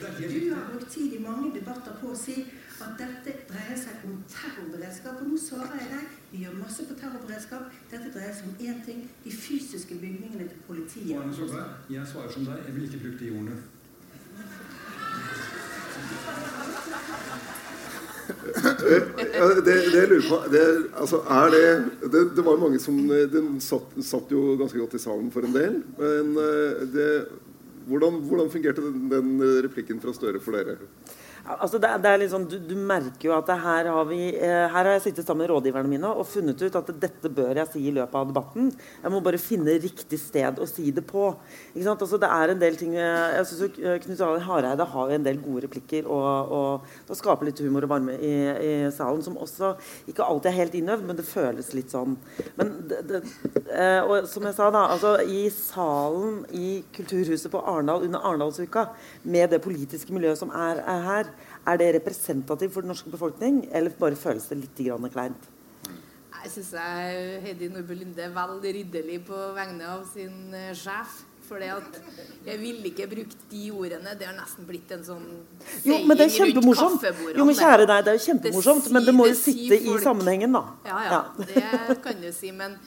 [0.00, 2.42] Du har brukt tid i mange debatter på å si
[2.80, 5.22] at dette dreier seg om terrorberedskap.
[5.22, 6.14] Og nå svarer jeg deg.
[6.32, 7.74] Vi gjør masse på terrorberedskap.
[7.90, 9.04] Dette dreier seg om én ting.
[9.24, 11.12] De fysiske bygningene til politiet.
[11.90, 12.64] Jeg svarer som deg.
[12.66, 13.60] Jeg vil ikke bruke de ordene.
[18.80, 20.64] Det, det lurer på det,
[20.98, 21.62] altså, er det,
[22.12, 25.46] det Det var mange som eh, Den satt, satt jo ganske godt i salen for
[25.46, 25.78] en del.
[25.98, 27.08] Men eh, det,
[27.90, 29.32] hvordan, hvordan fungerte den, den
[29.66, 30.78] replikken fra Støre for dere?
[31.44, 34.66] Altså det, det er litt sånn, du, du merker jo at her, har vi, eh,
[34.68, 37.70] her har jeg sittet sammen med rådgiverne mine og funnet ut at dette bør jeg
[37.72, 38.68] si i løpet av debatten.
[39.00, 41.30] Jeg må bare finne riktig sted å si det på.
[41.72, 42.04] Ikke sant?
[42.04, 45.40] Altså det er en del ting, jeg synes eh, Knut Arild Hareide har en del
[45.42, 49.72] gode replikker og, og, og skaper litt humor og varme i, i salen, som også
[50.10, 52.18] ikke alltid er helt innøvd, men det føles litt sånn.
[52.60, 53.22] Men det, det,
[53.72, 58.90] eh, og som jeg sa da, altså i salen i Kulturhuset på Arendal under Arendalsuka,
[59.22, 61.32] med det politiske miljøet som er, er her,
[61.70, 65.48] er det representativt for den norske befolkning, eller bare føles det litt grann kleint?
[66.40, 66.70] Jeg syns
[67.44, 71.20] Heidi Nordby Lunde er veldig ridderlig på vegne av sin eh, sjef.
[71.50, 74.12] For jeg ville ikke brukt de ordene.
[74.14, 75.24] Det har nesten blitt en sånn
[75.82, 77.06] Jo, men det er kjempemorsomt.
[77.34, 79.96] Jo, men kjære deg, det er jo kjempemorsomt, Det men det må jo sitte i
[80.04, 80.62] sammenhengen, da.
[80.86, 81.20] Ja, ja,
[81.88, 82.52] det kan du si.
[82.54, 82.78] Men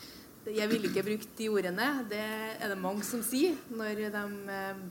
[0.47, 1.89] jeg ville ikke brukt de ordene.
[2.07, 4.23] Det er det mange som sier når de
[4.55, 4.81] eh,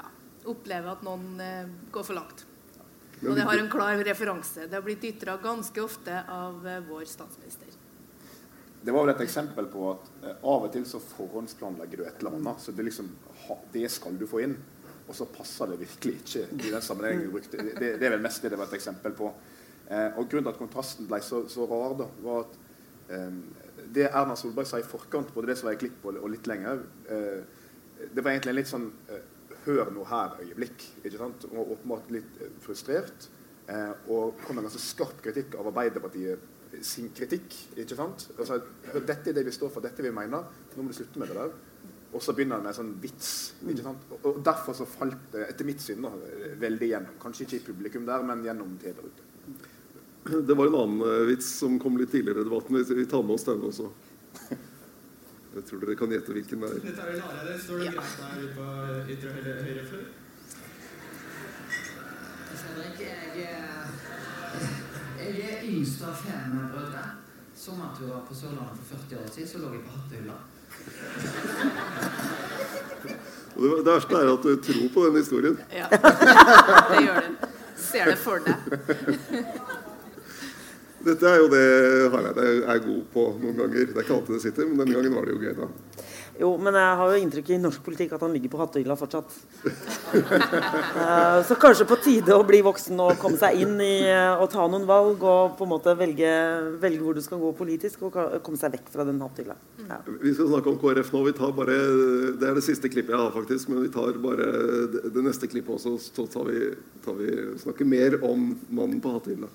[0.00, 0.04] ja,
[0.50, 2.42] opplever at noen eh, går for langt.
[3.24, 4.66] Og det har en klar referanse.
[4.66, 7.72] Det har blitt ytra ganske ofte av eh, vår statsminister.
[8.82, 12.20] Det var vel et eksempel på at eh, av og til så forhåndsplanlegger du et
[12.20, 12.60] eller annet.
[12.62, 13.08] Så det liksom
[13.72, 14.56] Det skal du få inn.
[15.06, 17.62] Og så passer det virkelig ikke i den sammenhengen du brukte.
[17.62, 19.30] Det, det er vel mest det det var et eksempel på.
[19.86, 22.56] Eh, og grunnen til at kontrasten ble så, så rar, da, var at
[23.14, 23.36] eh,
[23.94, 26.50] det Erna Solberg sa i forkant, både det som var i klipp og, og litt
[26.50, 27.62] lenger, eh,
[28.12, 28.90] det var egentlig en litt sånn
[29.66, 30.84] hør nå her-øyeblikk.
[31.04, 31.46] ikke sant?
[31.52, 33.28] Og åpenbart litt eh, frustrert.
[33.66, 36.52] Eh, og kom med ganske skarp kritikk av Arbeiderpartiet
[36.84, 37.54] sin kritikk.
[37.76, 38.28] ikke sant?
[38.38, 38.60] Altså,
[38.96, 40.46] dette er det vi står for, dette det vi mener.
[40.74, 41.54] Nå må du slutte med det der.
[42.16, 43.30] Og så begynner han med en sånn vits.
[43.66, 44.04] ikke sant?
[44.10, 46.06] Og, og derfor så falt det, etter mitt syn,
[46.60, 47.16] veldig gjennom.
[47.22, 49.24] Kanskje ikke i publikum der, men gjennom TV-rute.
[49.24, 49.72] ute.
[50.26, 52.78] Det var en annen eh, vits som kom litt tidligere i debatten.
[52.82, 53.90] Vi, tar med oss den også.
[55.56, 56.80] Jeg tror dere kan gjette hvilken det er.
[56.84, 57.54] Dette er vel Hareide.
[57.64, 58.64] Står det greit der ute på
[59.14, 60.04] ytre høyre, høyre fløy?
[62.56, 63.90] Fredrik, jeg, er-
[65.22, 67.04] jeg er yngst av fem brødre.
[67.56, 70.36] Sommerturer på Sørlandet for 40 år siden, så lå jeg på hattehylla.
[73.56, 75.56] Det verste er at du tror på den historien.
[75.72, 75.86] Ja,
[76.90, 77.46] det gjør du.
[77.86, 78.56] Ser det for deg.
[81.06, 81.64] Dette er jo det
[82.10, 83.90] Hareide er god på noen ganger.
[83.92, 86.04] Det er ikke alltid det sitter, men denne gangen var det jo gøy, da.
[86.36, 89.36] Jo, men jeg har jo inntrykk i norsk politikk at han ligger på hattehylla fortsatt.
[90.96, 94.46] Eh, så kanskje på tide å bli voksen og komme seg inn i eh, å
[94.50, 96.30] ta noen valg og på en måte velge,
[96.80, 99.56] velge hvor du skal gå politisk, og komme seg vekk fra den hattehylla.
[99.84, 99.98] Ja.
[100.08, 101.22] Vi skal snakke om KrF nå.
[101.28, 101.76] Vi tar bare,
[102.40, 103.70] det er det siste klippet jeg har, faktisk.
[103.70, 104.48] Men vi tar bare
[104.94, 106.72] det, det neste klippet også, så tar vi,
[107.04, 109.52] tar vi snakker mer om mannen på hattehylla.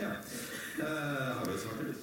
[0.00, 0.12] Ja.
[1.44, 1.96] du et svar til det?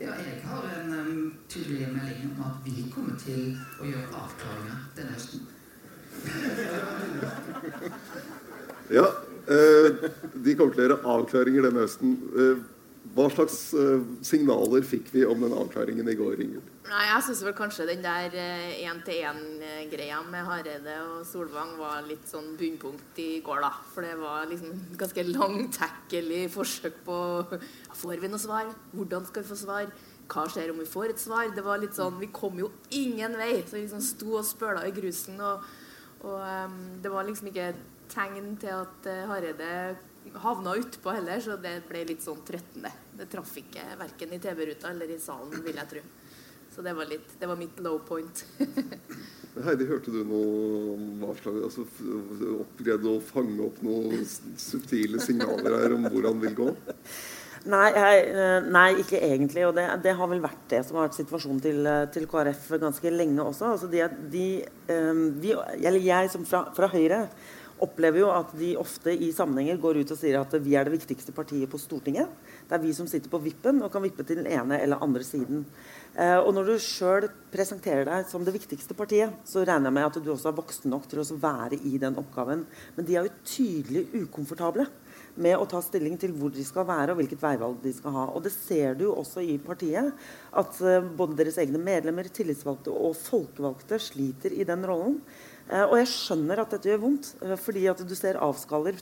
[0.00, 4.84] Ja, jeg har en um, tydelig melding om at vi kommer til å gjøre avklaringer
[4.96, 5.40] denne høsten.
[8.90, 9.04] Ja,
[9.50, 10.10] eh,
[10.44, 12.14] de kommer til å gjøre avklaringer denne høsten.
[12.38, 12.62] Eh,
[13.16, 16.74] hva slags eh, signaler fikk vi om den avklaringen i går, Ingrid?
[16.88, 22.54] Nei, jeg syns vel kanskje den der én-til-én-greia med Hareide og Solvang var litt sånn
[22.60, 23.72] bunnpunkt i går, da.
[23.92, 27.18] For det var liksom ganske langtekkelig forsøk på
[27.98, 28.70] Får vi noe svar?
[28.94, 29.92] Hvordan skal vi få svar?
[30.28, 31.48] Hva skjer om vi får et svar?
[31.54, 33.62] Det var litt sånn, Vi kom jo ingen vei.
[33.64, 35.40] Så vi liksom sto og spøla i grusen.
[35.40, 35.64] Og,
[36.22, 37.72] og um, det var liksom ikke
[38.12, 39.72] tegn til at eh, Hareide
[40.34, 42.92] havna utpå heller, så det ble litt sånn trøttende.
[43.18, 46.04] Det traff ikke verken i TV-ruta eller i salen, vil jeg tro.
[46.74, 48.44] Så det var, litt, det var mitt low point.
[49.64, 51.84] Heidi, hørte du noe om hva slags altså,
[52.78, 54.22] Greide å fange opp noen
[54.60, 56.68] subtile signaler her om hvor han vil gå?
[57.68, 59.64] Nei, jeg, eh, nei, ikke egentlig.
[59.66, 62.68] Og det, det har vel vært det som har vært situasjonen til, eh, til KrF
[62.78, 63.72] ganske lenge også.
[63.74, 64.46] Altså de, de,
[64.94, 67.24] eh, vi, eller jeg som fra, fra Høyre
[67.84, 70.94] opplever jo at de ofte i sammenhenger går ut og sier at vi er det
[70.96, 72.30] viktigste partiet på Stortinget.
[72.68, 75.24] Det er vi som sitter på vippen og kan vippe til den ene eller andre
[75.26, 75.64] siden.
[76.14, 80.08] Eh, og når du sjøl presenterer deg som det viktigste partiet, så regner jeg med
[80.08, 82.64] at du også er voksen nok til å være i den oppgaven.
[82.96, 84.88] Men de er jo tydelig ukomfortable
[85.38, 88.24] med å ta stilling til hvor de skal være og hvilket veivalg de skal ha.
[88.34, 90.10] Og det ser du også i partiet,
[90.58, 95.20] at eh, både deres egne medlemmer, tillitsvalgte og folkevalgte sliter i den rollen.
[95.68, 98.38] Eh, og jeg skjønner at dette gjør vondt, eh, fordi at du ser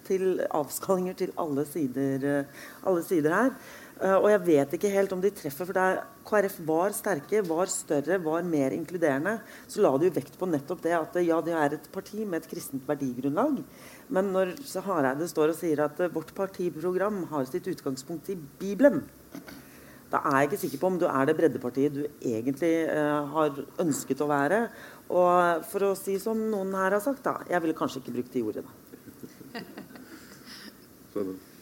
[0.02, 2.44] til, avskallinger til alle sider, eh,
[2.84, 3.50] alle sider her.
[3.96, 8.22] Og jeg vet ikke helt om de treffer, for der KrF var sterke, var større,
[8.22, 11.72] var mer inkluderende, så la de jo vekt på nettopp det at ja, de er
[11.72, 13.64] et parti med et kristent verdigrunnlag.
[14.10, 14.52] Men når
[14.84, 19.00] Hareide står og sier at vårt partiprogram har sitt utgangspunkt i Bibelen,
[20.10, 23.58] da er jeg ikke sikker på om du er det breddepartiet du egentlig eh, har
[23.82, 24.60] ønsket å være.
[25.10, 28.32] Og for å si som noen her har sagt, da, jeg ville kanskje ikke brukt
[28.36, 28.70] de ordene.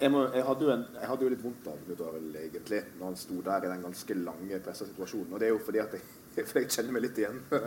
[0.00, 2.80] Jeg, må, jeg, hadde jo en, jeg hadde jo litt vondt av Knut Arild egentlig
[2.98, 5.30] når han sto der i den ganske lange pressa situasjonen.
[5.30, 6.02] Og det er jo fordi at jeg,
[6.50, 7.38] for jeg kjenner meg litt igjen.
[7.52, 7.60] Hva,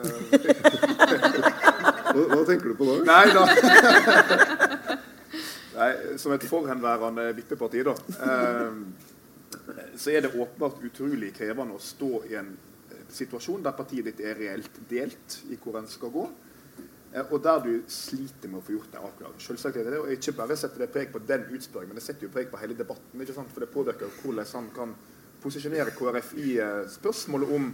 [2.34, 2.94] hva tenker du på da?
[3.08, 3.44] Nei da.
[5.74, 5.90] Nei,
[6.22, 7.96] som et forhenværende vippeparti, da.
[8.28, 8.72] Eh,
[9.98, 12.54] så er det åpenbart utrolig krevende å stå i en
[12.92, 16.26] eh, situasjon der partiet ditt er reelt delt i hvor en skal gå.
[17.14, 19.40] Eh, Og der du sliter med å få gjort en avklaring.
[19.42, 22.06] Selvsagt er det det, og Ikke bare setter det preg på den utspørringen, men det
[22.08, 23.22] setter jo preg på hele debatten.
[23.22, 23.52] ikke sant?
[23.54, 24.96] For det påvirker hvordan han kan
[25.44, 27.74] posisjonere KrF i eh, spørsmålet om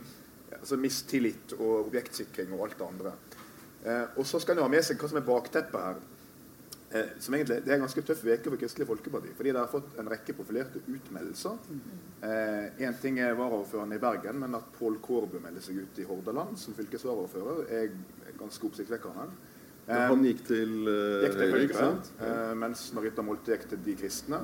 [0.60, 3.12] altså mistillit og objektsikring og alt det andre.
[4.18, 6.00] Og så skal en ha med seg hva som er bakteppet her.
[6.92, 9.34] Eh, som egentlig, Det er en ganske tøff uke for Kristelig Folkeparti.
[9.38, 11.58] Fordi de har fått en rekke profilerte utmeldelser.
[12.80, 16.58] Én ting er varaordføreren i Bergen, men at Pål Kårbø melder seg ut i Hordaland
[16.58, 17.94] som fylkesvaraordfører, er
[18.40, 19.30] ganske oppsiktsvekkende.
[19.90, 22.12] Eh, Han gikk til uh, gikk til Høyre, ikke sant?
[22.22, 24.42] eh, mens Marita Molte gikk til De kristne.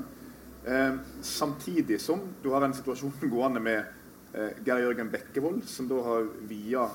[0.65, 3.83] Eh, samtidig som du har en situasjon gående med
[4.33, 6.87] eh, Geir Jørgen Bekkevold, som da har via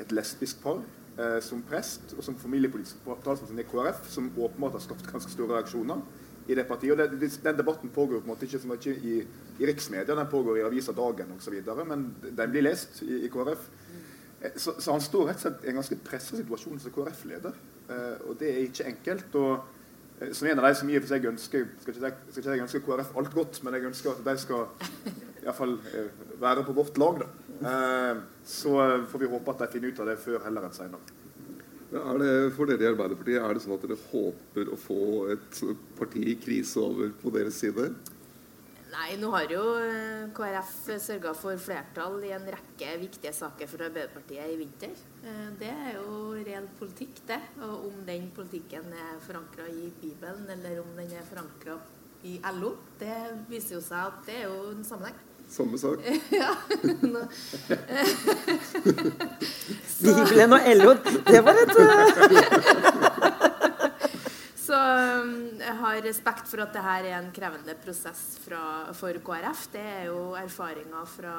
[0.00, 0.82] et lesbisk par
[1.18, 5.56] eh, som prest, og som familiepolitisk talsperson i KrF, som åpenbart har skapt ganske store
[5.58, 6.00] reaksjoner
[6.48, 6.92] i det partiet.
[6.92, 9.14] Og det, den debatten pågår på en måte ikke så mye i,
[9.60, 13.68] i riksmedia, den pågår i avisa Dagen osv., men den blir lest i, i KrF.
[14.42, 17.54] Eh, Så, så han står rett og slett i en ganske pressa situasjon som KrF-leder.
[17.88, 19.34] Eh, og det er ikke enkelt.
[19.40, 19.64] og
[20.20, 22.42] eh, Som en av de som i og for seg ønsker skal ikke, si- skal
[22.42, 24.66] ikke jeg ønsker KrF alt godt, men jeg ønsker at de skal
[25.06, 27.22] i hvert fall eh, være på vårt lag.
[27.24, 27.30] da.
[27.60, 30.74] Eh, så eh, får vi håpe at de finner ut av det før heller enn
[30.74, 31.20] senere.
[31.94, 35.00] Er det, for dere i Arbeiderpartiet, er det sånn at dere håper å få
[35.36, 35.60] et
[35.94, 37.92] parti i krise over på deres side?
[38.94, 43.82] Nei, nå har jo eh, KrF sørga for flertall i en rekke viktige saker for
[43.86, 44.94] Arbeiderpartiet i vinter.
[45.22, 47.40] Eh, Det er jo reell politikk, det.
[47.66, 51.78] Og om den politikken er forankra i Bibelen, eller om den er forankra
[52.24, 53.16] i LO, det
[53.50, 55.18] viser jo seg at det er jo en sammenheng.
[55.48, 55.98] Samme sak.
[56.40, 56.54] ja.
[60.02, 60.94] Bibelen og LO,
[61.28, 61.88] det var et eh,
[64.64, 68.92] Så um, jeg har har respekt for at det her er en krevende prosess fra,
[68.96, 69.66] for KrF.
[69.74, 71.34] Det er jo erfaringer fra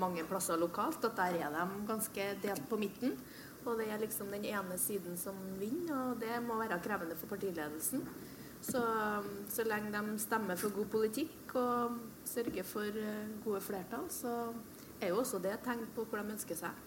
[0.00, 3.16] mange plasser lokalt at der er de ganske delt på midten.
[3.64, 7.30] Og det er liksom den ene siden som vinner, og det må være krevende for
[7.32, 8.04] partiledelsen.
[8.64, 8.82] Så,
[9.48, 11.96] så lenge de stemmer for god politikk og
[12.28, 14.52] sørger for eh, gode flertall, så
[15.00, 16.82] er jo også det et tegn på hvor de ønsker seg.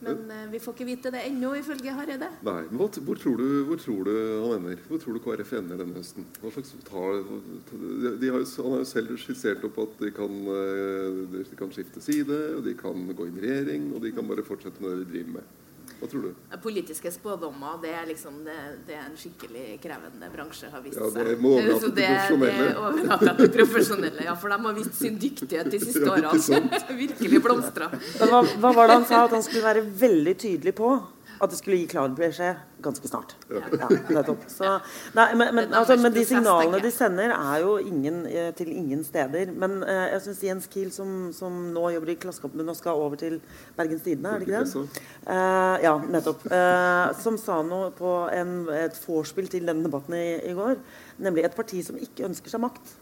[0.00, 2.30] Men eh, vi får ikke vite det ennå, ifølge Hareide.
[2.46, 4.12] Nei, men hvor, tror du, hvor tror du
[4.46, 4.80] han ender?
[4.88, 6.26] Hvor tror du KrF ender denne høsten?
[6.40, 11.20] Hva slags tar, de, har, han har jo selv skissert opp at de kan, eh,
[11.36, 14.46] de kan skifte side, og de kan gå inn i regjering, og de kan bare
[14.46, 15.56] fortsette med det de driver med.
[16.00, 16.56] Hva tror du?
[16.64, 18.56] Politiske spådommer det er, liksom, det,
[18.88, 21.18] det er en skikkelig krevende bransje, har vist seg.
[21.18, 23.18] Ja, det må overlate til det, profesjonelle.
[23.20, 24.24] det til profesjonelle.
[24.24, 26.82] Ja, for de har vist sin dyktighet de siste Ja, årene.
[27.04, 27.90] Virkelig blomstra.
[28.20, 29.24] Hva, hva var det han sa?
[29.28, 30.94] At han skulle være veldig tydelig på
[31.40, 33.34] at det skulle gi klar beskjed ganske snart.
[33.48, 33.62] Ja,
[34.10, 34.70] Ja, Så,
[35.16, 39.04] nei, men, men, altså, men de signalene de sender, er jo ingen, eh, til ingen
[39.04, 39.52] steder.
[39.52, 43.20] Men eh, jeg syns Jens Kiel, som, som nå jobber i Klassekampen og skal over
[43.20, 43.40] til
[43.76, 45.04] Bergens Tidende, er det ikke det?
[45.26, 46.46] Eh, ja, nettopp.
[46.50, 50.76] Eh, som sa noe på en, et vorspiel til denne debatten i, i går,
[51.24, 52.98] nemlig et parti som ikke ønsker seg makt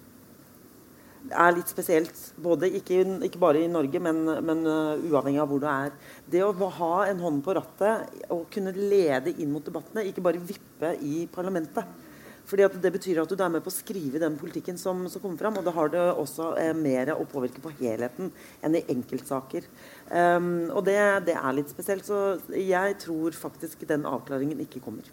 [1.28, 2.18] er litt spesielt.
[2.40, 5.94] Både ikke, ikke bare i Norge, men, men uh, uavhengig av hvor du er.
[6.30, 10.42] Det å ha en hånd på rattet og kunne lede inn mot debattene, ikke bare
[10.42, 12.06] vippe i parlamentet.
[12.48, 15.36] Fordi Det betyr at du er med på å skrive den politikken som, som kommer
[15.36, 15.58] fram.
[15.60, 18.32] Og da har det også eh, mer å påvirke på helheten
[18.64, 19.68] enn i enkeltsaker.
[20.08, 20.96] Um, og det,
[21.28, 22.08] det er litt spesielt.
[22.08, 25.04] Så jeg tror faktisk den avklaringen ikke kommer.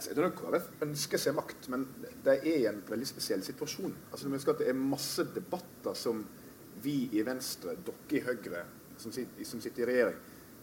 [0.00, 1.82] Altså, jeg tror KrF ønsker seg makt, men
[2.24, 3.92] de er i en veldig spesiell situasjon.
[4.08, 6.22] Altså, Det er masse debatter som
[6.80, 8.62] vi i Venstre, dere i Høyre,
[8.96, 10.16] som sitter, som sitter i regjering,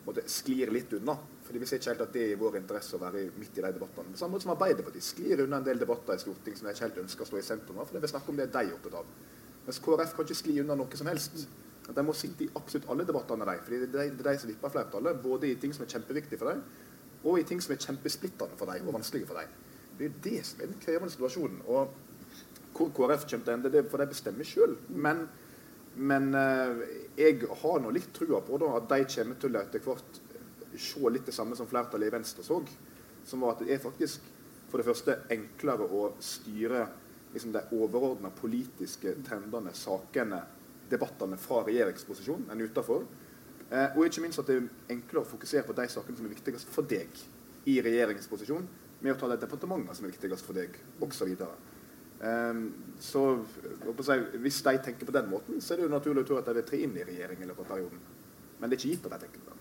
[0.07, 1.15] måtte sklir litt unna.
[1.43, 3.61] Fordi Vi ser ikke helt at det er i vår interesse å være midt i
[3.61, 4.11] de debattene.
[4.11, 6.87] På samme måte som Arbeiderpartiet sklir unna en del debatter i Stortinget som de ikke
[6.87, 7.85] helt ønsker å stå i sentrum av.
[7.85, 9.05] For det vil snakke om det de er opptatt av.
[9.67, 11.45] Mens KrF kan ikke skli unna noe som helst.
[11.93, 13.61] De må sitte i absolutt alle debattene, de.
[13.63, 15.21] Fordi det er de, som vipper flertallet.
[15.21, 16.65] Både i ting som er kjempeviktige for dem,
[17.27, 19.55] og i ting som er kjempesplittende for dem og vanskelige for dem.
[19.97, 21.61] Det er jo det som er den krevende situasjonen.
[21.67, 21.93] Og
[22.77, 24.77] hvor KrF kommer til å ende, det får de bestemme sjøl.
[24.89, 25.25] Men,
[25.97, 26.83] men eh,
[27.17, 30.21] jeg har nå litt trua på at de kommer til å etter hvert
[30.77, 32.61] se litt det samme som flertallet i Venstre så.
[33.25, 34.33] Som var at det er faktisk
[34.67, 36.85] for det første enklere å styre
[37.33, 40.43] liksom, de overordna politiske trendene, sakene,
[40.91, 43.07] debattene fra regjeringsposisjon enn utenfor.
[43.67, 46.35] Eh, og ikke minst at det er enklere å fokusere på de sakene som er
[46.35, 47.23] viktigst for deg
[47.67, 48.67] i regjeringsposisjon,
[49.03, 51.33] med å ta de departementene som er viktigst for deg, osv.
[53.03, 53.23] Så
[53.83, 56.47] håper Hvis de tenker på den måten, så er det jo naturlig å tro at
[56.47, 57.99] de vil tre inn i regjering i løpet av perioden.
[58.57, 59.57] Men det er ikke gitt at de tenker på det.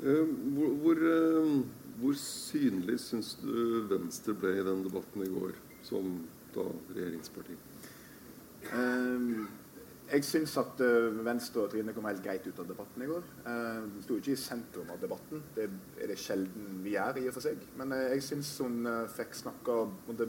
[0.00, 1.56] Eh, hvor, hvor, eh,
[2.00, 6.14] hvor synlig syns du Venstre ble i den debatten i går, som
[6.54, 7.58] da regjeringsparti?
[8.72, 9.48] Um,
[10.10, 13.26] jeg syns at uh, Venstre og Trine kom helt greit ut av debatten i går.
[13.44, 15.42] Uh, hun sto ikke i sentrum av debatten.
[15.54, 15.66] Det
[16.00, 17.60] er det sjelden vi gjør, i og for seg.
[17.78, 19.76] Men uh, jeg syns hun fikk snakka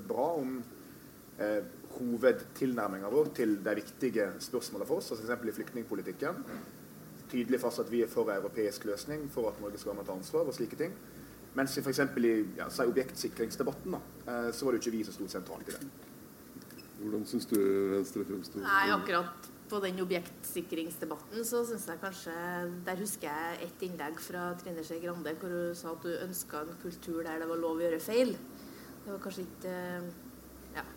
[0.05, 0.59] bra om
[1.41, 1.63] eh,
[1.95, 5.47] hovedtilnærminga vår til de viktige spørsmålene for oss, altså f.eks.
[5.49, 6.43] i flyktningpolitikken.
[7.31, 10.09] Tydelig fast at vi er for en europeisk løsning, for at Norge skal være med
[10.09, 10.93] ta ansvar og slike ting.
[11.57, 12.03] Mens i f.eks.
[12.21, 14.01] i ja, si objektsikringsdebatten da,
[14.51, 15.89] så var det jo ikke vi som sto sentralt i det.
[17.01, 17.57] Hvordan syns du
[17.95, 18.61] Venstre fremsto?
[18.61, 22.33] Nei, akkurat på den objektsikringsdebatten så syns jeg kanskje
[22.87, 26.65] Der husker jeg et innlegg fra Trine Skei Grande hvor hun sa at hun ønska
[26.65, 28.35] en kultur der det var lov å gjøre feil.
[29.05, 29.77] Det var kanskje ikke
[30.75, 30.85] Ja.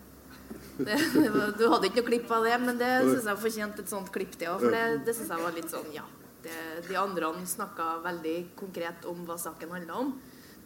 [0.77, 3.81] Det, det var, du hadde ikke noe klipp av det, men det syns jeg fortjente
[3.81, 4.65] et sånt klipp, til òg.
[4.65, 6.03] For det, det syns jeg var litt sånn, ja.
[6.43, 10.11] Det, de andre snakka veldig konkret om hva saken handla om.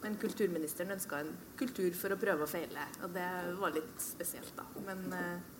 [0.02, 2.84] Men kulturministeren ønska en kultur for å prøve og feile.
[3.04, 4.66] Og det var litt spesielt, da.
[4.88, 5.59] Men eh,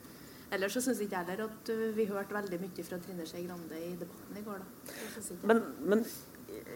[0.54, 3.46] ellers så syns ikke jeg heller at uh, vi hørte veldig mye fra Trine Skei
[3.46, 4.66] Grande i debatten i går.
[5.48, 6.04] Men, men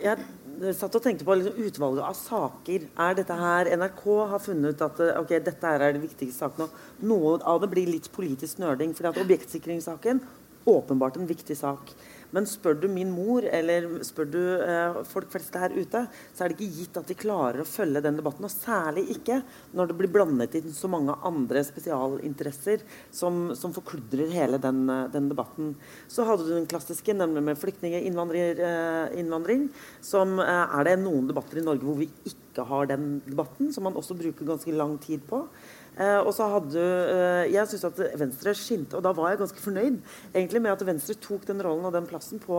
[0.02, 2.86] jeg satt og tenkte på liksom, utvalget av saker.
[3.06, 6.44] Er dette her NRK har funnet ut at eh, ok, dette her er det viktigste
[6.44, 6.68] sakene.
[7.06, 8.94] Noe av det blir litt politisk nerding.
[8.96, 10.22] For objektsikringssaken
[10.70, 11.92] åpenbart en viktig sak.
[12.34, 16.50] Men spør du min mor eller spør du eh, folk flest her ute, så er
[16.50, 18.46] det ikke gitt at de klarer å følge den debatten.
[18.48, 19.40] Og særlig ikke
[19.76, 22.82] når det blir blandet inn så mange andre spesialinteresser
[23.14, 25.74] som, som forkludrer hele den, eh, den, debatten.
[26.10, 29.68] Så hadde du den klassiske, nemlig med flyktninginnvandring.
[29.68, 33.70] Eh, som eh, er det noen debatter i Norge hvor vi ikke har den debatten,
[33.74, 35.44] som man også bruker ganske lang tid på.
[35.94, 39.62] Eh, og så hadde eh, Jeg syns at Venstre skinte, og da var jeg ganske
[39.62, 40.00] fornøyd
[40.34, 42.58] egentlig med at Venstre tok den rollen og den plassen på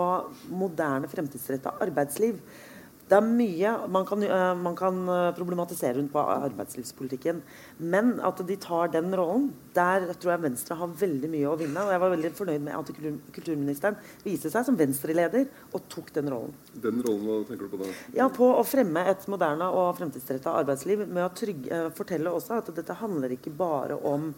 [0.56, 2.40] moderne, fremtidsretta arbeidsliv.
[3.06, 7.42] Det er mye man kan, eh, man kan eh, problematisere rundt på arbeidslivspolitikken.
[7.78, 11.84] Men at de tar den rollen, der tror jeg Venstre har veldig mye å vinne.
[11.86, 16.34] Og jeg var veldig fornøyd med at kulturministeren viste seg som Venstre-leder og tok den
[16.34, 16.58] rollen.
[16.74, 17.94] Den rollen, hva tenker du på da?
[18.18, 22.58] Ja, På å fremme et moderne og fremtidsretta arbeidsliv med å trygge, eh, fortelle også
[22.58, 24.32] at dette handler ikke bare om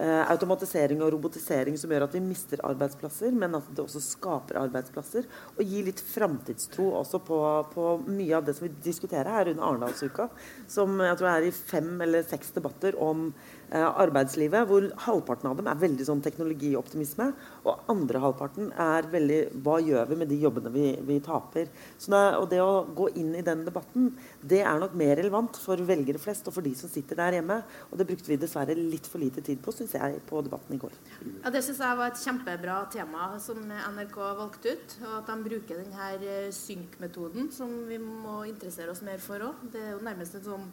[0.00, 5.26] automatisering og robotisering som gjør at vi mister arbeidsplasser, men at det også skaper arbeidsplasser.
[5.56, 7.40] Og gir litt framtidstro også på,
[7.74, 10.30] på, mye av det som vi diskuterer her under Arendalsuka,
[10.70, 15.58] som jeg tror er i fem eller seks debatter om eh, arbeidslivet, hvor halvparten av
[15.58, 17.28] dem er veldig sånn teknologioptimisme,
[17.62, 21.70] og andre halvparten er veldig hva gjør vi med de jobbene vi, vi taper.
[21.98, 24.10] Så det, og det å gå inn i den debatten,
[24.42, 27.60] det er nok mer relevant for velgere flest og for de som sitter der hjemme.
[27.90, 30.80] Og det brukte vi dessverre litt for lite tid på, syns jeg, på debatten i
[30.82, 30.98] går.
[31.44, 34.96] Ja, Det syns jeg var et kjempebra tema som NRK valgte ut.
[35.06, 39.66] Og at de bruker denne synk-metoden, som vi må interessere oss mer for òg.
[39.72, 40.70] Det er jo nærmest en sånn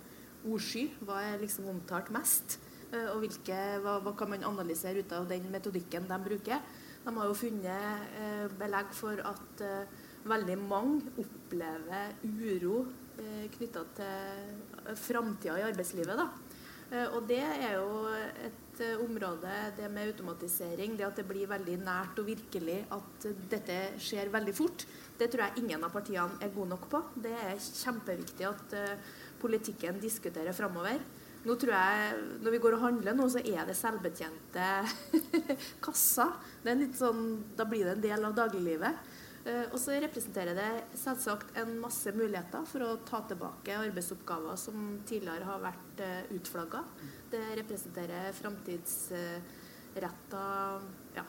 [0.48, 0.88] ordsky.
[1.06, 2.58] Hva er liksom omtalt mest?
[2.88, 6.61] Eh, og hvilke, hva, hva, kan man analysere ut av den metodikken de bruker?
[7.03, 12.85] De har jo funnet eh, belegg for at eh, veldig mange opplever uro
[13.17, 16.19] knytta til framtida i arbeidslivet.
[16.19, 17.07] da.
[17.15, 18.11] Og det er jo
[18.45, 23.79] et område, det med automatisering, det at det blir veldig nært og virkelig, at dette
[23.97, 24.85] skjer veldig fort,
[25.17, 27.01] det tror jeg ingen av partiene er gode nok på.
[27.25, 28.77] Det er kjempeviktig at
[29.41, 31.01] politikken diskuterer framover.
[31.45, 32.13] Nå tror jeg,
[32.43, 34.65] Når vi går og handler nå, så er det selvbetjente
[35.85, 36.31] kasser.
[36.63, 37.21] Det sånn,
[37.57, 38.95] da blir det en del av dagliglivet.
[39.47, 44.75] Uh, og så representerer det selvsagt en masse muligheter for å ta tilbake arbeidsoppgaver som
[45.07, 46.81] tidligere har vært uh, utflagga.
[47.31, 50.43] Det representerer framtidsretta
[51.15, 51.23] ja,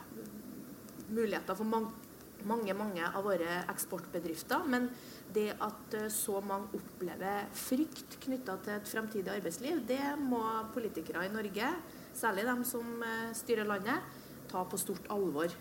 [1.08, 2.07] muligheter for mange
[2.46, 4.66] mange, mange av våre eksportbedrifter.
[4.70, 4.88] Men
[5.34, 10.42] det at eh, så mange opplever frykt knytta til et fremtidig arbeidsliv, det må
[10.74, 11.72] politikere i Norge,
[12.16, 15.52] særlig de som eh, styrer landet, ta på stort alvor.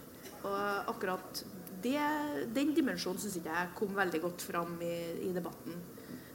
[0.47, 1.43] Og akkurat
[1.84, 1.99] det,
[2.55, 4.95] den dimensjonen syns ikke jeg kom veldig godt fram i,
[5.28, 5.78] i debatten.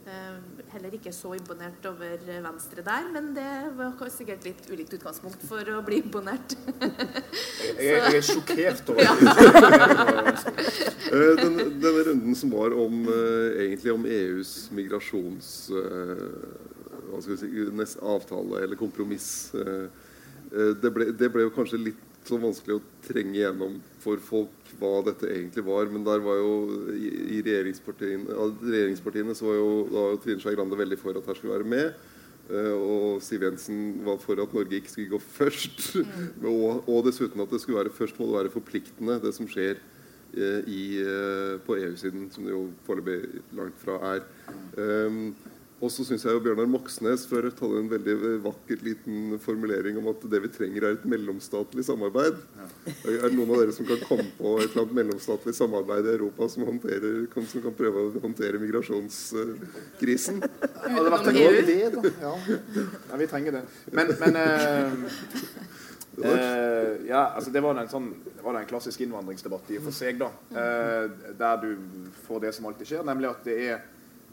[0.02, 0.38] Eh,
[0.72, 5.68] heller ikke så imponert over Venstre der, men det var sikkert litt ulikt utgangspunkt for
[5.70, 6.56] å bli imponert.
[6.82, 9.14] jeg, jeg, jeg, er sjokkert over ja.
[11.12, 15.50] Eh, denne, denne, runden som var om, uh, egentlig om EUs migrasjons...
[15.70, 16.70] Uh,
[17.12, 19.52] hva skal vi si, avtale eller kompromiss.
[19.52, 19.90] Uh,
[20.50, 25.00] det, ble, det ble jo kanskje litt så vanskelig å trenge gjennom for folk hva
[25.06, 25.90] dette egentlig var.
[25.90, 26.54] Men der var jo
[26.94, 31.30] i, regjeringspartiene, regjeringspartiene, så var jo, da var jo Trine Skei Grande veldig for at
[31.30, 32.02] her skulle være med.
[32.50, 35.94] Uh, og Siv Jensen var for at Norge ikke skulle gå først.
[35.96, 36.44] Mm.
[36.52, 39.78] og, og, dessuten at det skulle være først må det være forpliktende, det som skjer
[40.34, 44.26] uh, i, uh, på EU-siden, som det jo foreløpig langt fra er.
[44.78, 45.34] Um,
[45.82, 48.12] og så syns jeg jo Bjørnar Moxnes fra Rødt hadde en veldig
[48.44, 52.36] vakker liten formulering om at det vi trenger, er et mellomstatlig samarbeid.
[52.54, 52.66] Ja.
[53.10, 56.12] Er det noen av dere som kan komme på et eller annet mellomstatlig samarbeid i
[56.12, 60.38] Europa som, kan, som kan prøve å håndtere migrasjonskrisen?
[60.44, 62.12] Det hadde vært en god idé, da.
[62.28, 62.34] Ja.
[62.78, 63.18] ja.
[63.24, 63.62] vi trenger det.
[63.98, 64.92] Men, men uh,
[66.22, 69.98] uh, ja, altså det var en, sånn, det var en klassisk innvandringsdebatt i og for
[69.98, 70.30] seg, da.
[70.54, 71.74] Uh, der du
[72.28, 73.82] får det som alltid skjer, nemlig at det er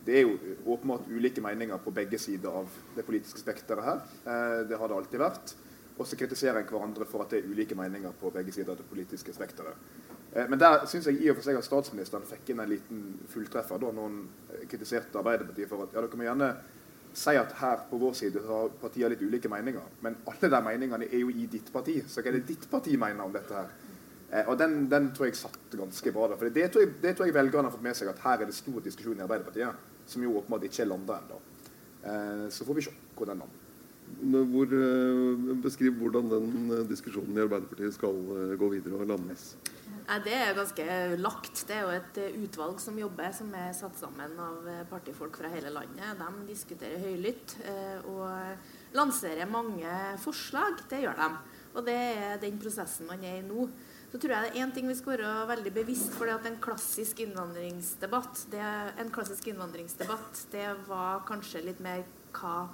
[0.05, 3.99] det er jo åpenbart ulike meninger på begge sider av det politiske spekteret her.
[4.25, 5.55] Eh, det har det alltid vært.
[5.99, 8.79] Og så kritiserer en hverandre for at det er ulike meninger på begge sider av
[8.79, 9.75] det politiske spekteret.
[10.33, 13.03] Eh, men der syns jeg i og for seg at statsministeren fikk inn en liten
[13.29, 16.49] fulltreffer da eh, kritiserte Arbeiderpartiet for at ja, dere må gjerne
[17.19, 21.07] si at her på vår side har partiene litt ulike meninger, men alle de meningene
[21.09, 21.97] er jo i ditt parti.
[22.07, 23.77] Så hva er det ditt parti mener om dette her?
[24.45, 26.27] og den, den, tror jeg satt ganske bra.
[26.37, 28.45] For det tror, jeg, det tror jeg velgerne har fått med seg, at her er
[28.45, 31.39] det stor diskusjon i Arbeiderpartiet som jo åpenbart ikke er landa ennå.
[32.03, 33.65] Eh, så får vi se hvor den lander.
[34.49, 38.15] Hvor, eh, beskriv hvordan den eh, diskusjonen i Arbeiderpartiet skal
[38.57, 39.53] gå videre og landes.
[40.25, 40.85] Det er ganske
[41.21, 41.61] lagt.
[41.67, 45.69] Det er jo et utvalg som jobber, som er satt sammen av partifolk fra hele
[45.69, 46.17] landet.
[46.17, 47.53] De diskuterer høylytt
[48.09, 49.93] og lanserer mange
[50.23, 50.81] forslag.
[50.89, 51.29] Det gjør de.
[51.75, 53.67] Og det er den prosessen man er i nå
[54.09, 56.25] så tror jeg det er én ting vi skal være veldig bevisst for.
[56.25, 62.03] det at En klassisk innvandringsdebatt det, en klassisk innvandringsdebatt, det var kanskje litt mer
[62.33, 62.69] hva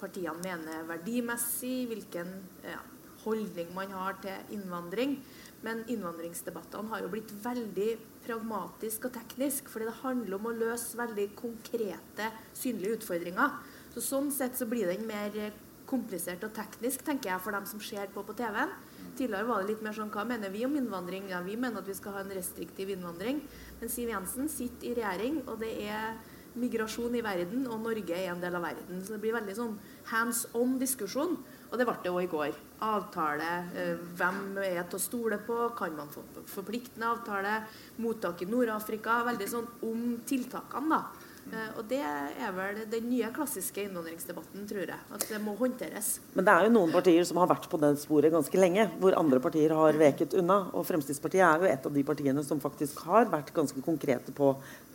[0.00, 2.34] partiene mener verdimessig, hvilken
[2.66, 2.80] ja,
[3.24, 5.18] holdning man har til innvandring.
[5.64, 7.90] Men innvandringsdebattene har jo blitt veldig
[8.26, 9.70] pragmatisk og teknisk.
[9.72, 13.56] Fordi det handler om å løse veldig konkrete, synlige utfordringer.
[13.94, 15.54] Så Sånn sett så blir den mer
[15.88, 18.72] komplisert og teknisk, tenker jeg, for dem som ser på på TV-en.
[19.14, 21.28] Tidligere var det litt mer sånn Hva mener vi om innvandring?
[21.30, 23.42] Ja, Vi mener at vi skal ha en restriktiv innvandring.
[23.80, 26.16] Men Siv Jensen sitter i regjering, og det er
[26.54, 29.02] migrasjon i verden, og Norge er en del av verden.
[29.02, 29.74] Så det blir veldig sånn
[30.12, 31.36] hands on diskusjon.
[31.70, 32.58] Og det ble det òg i går.
[32.86, 33.52] Avtale.
[33.74, 35.56] Eh, hvem er til å stole på?
[35.78, 37.56] Kan man få forpliktende avtale?
[37.98, 39.24] Mottak i Nord-Afrika.
[39.26, 41.23] Veldig sånn om tiltakene, da.
[41.52, 45.00] Uh, og det er vel den nye klassiske innvandringsdebatten, tror jeg.
[45.16, 46.14] At det må håndteres.
[46.34, 49.16] Men det er jo noen partier som har vært på det sporet ganske lenge, hvor
[49.18, 50.62] andre partier har veket unna.
[50.72, 54.54] Og Fremskrittspartiet er jo et av de partiene som faktisk har vært ganske konkrete på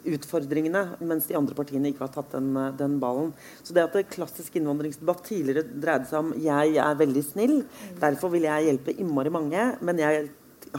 [0.09, 3.33] utfordringene, mens de andre partiene ikke har tatt den, den ballen.
[3.63, 7.65] Så det at det klassisk innvandringsdebatt tidligere dreide seg om 'jeg er veldig snill',
[7.99, 10.29] derfor vil jeg hjelpe innmari mange, men jeg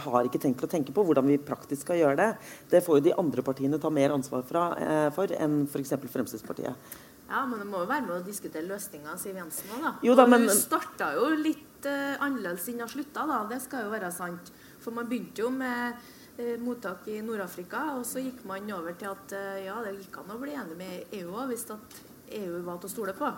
[0.04, 2.28] har ikke tenkt å tenke på hvordan vi praktisk skal gjøre det.
[2.70, 5.96] Det får jo de andre partiene ta mer ansvar fra, eh, for enn f.eks.
[6.10, 6.94] Fremskrittspartiet.
[7.30, 9.92] Ja, men det må jo være med å diskutere løsninger, Siv Jensen òg, da.
[10.06, 10.48] Jo da, men...
[10.50, 13.44] Hun starta jo litt eh, annerledes enn hun slutta, da.
[13.50, 14.50] Det skal jo være sant.
[14.80, 16.00] For man begynte jo med
[16.40, 17.82] Eh, mottak i Nord-Afrika.
[17.98, 20.76] Og så gikk man over til at eh, ja, det gikk an å bli enig
[20.78, 21.98] med EU òg, hvis at
[22.38, 23.28] EU var til å stole på.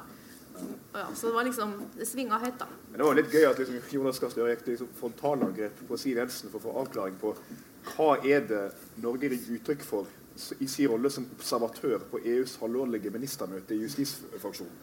[0.93, 2.67] Ja, så det var liksom Det svinga høyt, da.
[2.91, 5.99] Men det var litt gøy at liksom, Jonas Gahr Støre gikk til liksom, frontalangrep på
[6.01, 7.35] Siv Jensen for å få avklaring på
[7.93, 8.63] hva er det
[9.03, 10.11] Norge gir uttrykk for
[10.63, 14.79] i sin rolle som observatør på EUs halvårlige ministermøte i justisfraksjonen.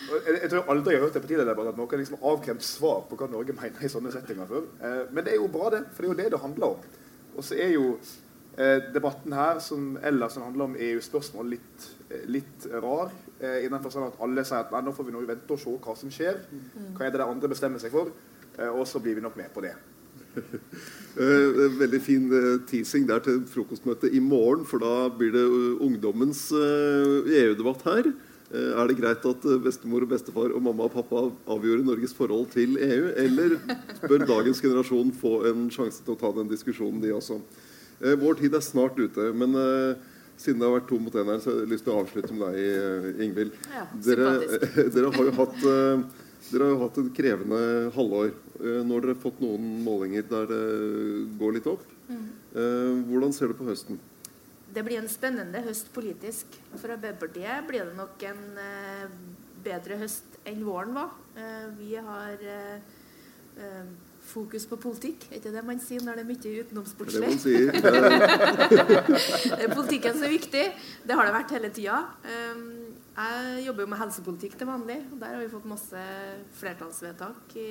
[0.00, 3.28] Jeg, tror aldri jeg har hørt en partilederdebatt at noen liksom avkremt svar på hva
[3.28, 4.68] Norge mener i sånne settinger før.
[4.80, 5.82] Eh, men det er jo bra, det.
[5.92, 6.86] For det er jo det det handler om.
[7.36, 7.84] Og så er jo
[8.56, 11.90] eh, debatten her, som ellers handler om EU-spørsmål, litt,
[12.30, 13.12] litt, rar.
[13.40, 15.62] Eh, I den forstand at alle sier at nei, nå får vi nå vente og
[15.62, 16.42] se hva som skjer.
[16.96, 18.10] Hva er det de andre bestemmer seg for?
[18.56, 19.76] Eh, og så blir vi nok med på det.
[21.18, 22.26] uh, veldig fin
[22.70, 25.46] teasing der til frokostmøtet i morgen, for da blir det
[25.82, 28.12] ungdommens EU-debatt her.
[28.50, 32.78] Er det greit at bestemor og bestefar og mamma og pappa avgjorde Norges forhold til
[32.82, 33.56] EU, eller
[34.02, 37.38] bør dagens generasjon få en sjanse til å ta den diskusjonen, de også?
[38.22, 39.54] Vår tid er snart ute, men
[40.40, 42.34] siden det har vært to mot én her, så har jeg lyst til å avslutte
[42.34, 43.60] med deg, Ingvild.
[43.76, 44.34] Ja, dere,
[44.96, 45.62] dere, har jo hatt
[46.50, 47.58] dere har jo hatt et krevende
[47.94, 48.32] halvår.
[48.60, 50.62] Eh, nå har dere fått noen målinger der det
[51.40, 51.84] går litt opp.
[52.08, 52.24] Mm.
[52.52, 54.00] Eh, hvordan ser du på høsten?
[54.70, 56.58] Det blir en spennende høst politisk.
[56.76, 59.06] For Arbeiderpartiet blir det nok en eh,
[59.62, 61.12] bedre høst enn våren var.
[61.76, 62.40] Vi har
[64.30, 65.26] fokus på politikk.
[65.30, 67.26] Er ikke det man sier når det er mye utenomsportslig?
[67.26, 67.68] Det det sier.
[69.64, 70.64] er politikken som er viktig.
[71.06, 71.98] Det har det vært hele tida.
[73.20, 75.00] Jeg jobber jo med helsepolitikk til vanlig.
[75.10, 76.06] og Der har vi fått masse
[76.60, 77.70] flertallsvedtak i,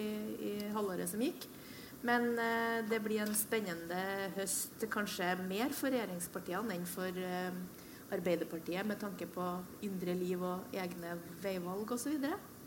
[0.51, 1.47] i halvåret som gikk.
[2.05, 3.99] Men eh, det blir en spennende
[4.38, 7.51] høst, kanskje mer for regjeringspartiene enn for eh,
[8.10, 9.43] Arbeiderpartiet, med tanke på
[9.86, 12.16] indre liv og egne veivalg osv.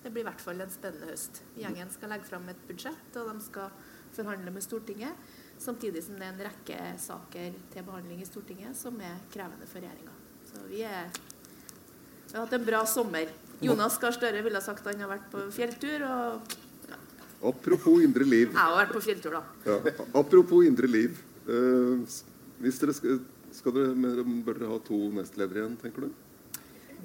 [0.03, 1.43] Det blir i hvert fall en spennende høst.
[1.59, 3.71] Gjengen skal legge fram et budsjett, og de skal
[4.13, 5.29] forhandle med Stortinget.
[5.63, 9.85] Samtidig som det er en rekke saker til behandling i Stortinget som er krevende for
[9.85, 10.17] regjeringa.
[10.49, 11.13] Så vi er
[12.33, 13.29] vi har hatt en bra sommer.
[13.61, 16.05] Jonas Gahr Støre ville sagt han har vært på fjelltur.
[16.07, 16.55] og...
[16.89, 16.97] Ja.
[17.51, 18.47] Apropos indre liv.
[18.49, 19.43] Jeg har vært på fjelltur, da.
[19.69, 19.93] Ja.
[20.17, 21.19] Apropos indre liv.
[21.45, 22.01] Uh,
[22.65, 23.21] hvis dere skal,
[23.53, 26.22] skal dere, Bør dere ha to nestledere igjen, tenker du?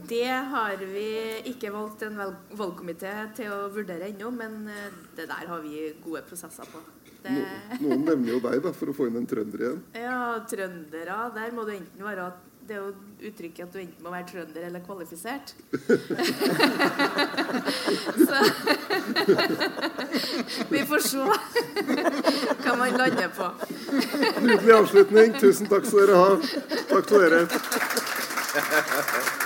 [0.05, 1.07] Det har vi
[1.49, 2.19] ikke valgt en
[2.53, 6.81] valgkomité til å vurdere ennå, men eh, det der har vi gode prosesser på.
[7.23, 7.33] Det...
[7.33, 9.81] No, noen nevner jo deg da, for å få inn en trønder igjen.
[10.05, 10.19] Ja,
[10.49, 11.17] trøndere.
[11.37, 12.91] Der må du enten være at det er jo
[13.29, 15.55] uttrykket at du enten må være trønder eller kvalifisert.
[18.27, 18.37] Så
[20.73, 23.49] vi får se hva man lander på.
[24.43, 25.39] Nydelig avslutning.
[25.39, 26.29] Tusen takk skal dere ha.
[26.91, 27.41] Takk til dere.